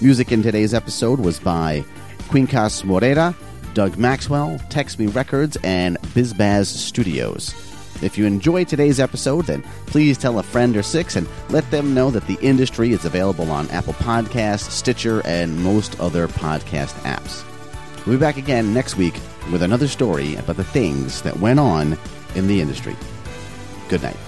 Music 0.00 0.30
in 0.30 0.42
today's 0.42 0.74
episode 0.74 1.18
was 1.18 1.40
by 1.40 1.84
Quincas 2.28 2.84
Moreira, 2.84 3.34
Doug 3.74 3.96
Maxwell, 3.98 4.60
Text 4.70 4.98
Me 5.00 5.06
Records, 5.06 5.56
and 5.64 5.98
Bizbaz 6.14 6.66
Studios. 6.66 7.67
If 8.02 8.16
you 8.16 8.26
enjoyed 8.26 8.68
today's 8.68 9.00
episode, 9.00 9.46
then 9.46 9.62
please 9.86 10.16
tell 10.16 10.38
a 10.38 10.42
friend 10.42 10.76
or 10.76 10.82
six 10.82 11.16
and 11.16 11.26
let 11.48 11.68
them 11.70 11.94
know 11.94 12.10
that 12.10 12.26
the 12.26 12.38
industry 12.40 12.92
is 12.92 13.04
available 13.04 13.50
on 13.50 13.68
Apple 13.70 13.94
Podcasts, 13.94 14.70
Stitcher, 14.70 15.22
and 15.24 15.62
most 15.62 15.98
other 16.00 16.28
podcast 16.28 16.94
apps. 17.02 17.44
We'll 18.06 18.16
be 18.16 18.20
back 18.20 18.36
again 18.36 18.72
next 18.72 18.96
week 18.96 19.14
with 19.50 19.62
another 19.62 19.88
story 19.88 20.36
about 20.36 20.56
the 20.56 20.64
things 20.64 21.22
that 21.22 21.38
went 21.40 21.58
on 21.58 21.98
in 22.34 22.46
the 22.46 22.60
industry. 22.60 22.96
Good 23.88 24.02
night. 24.02 24.27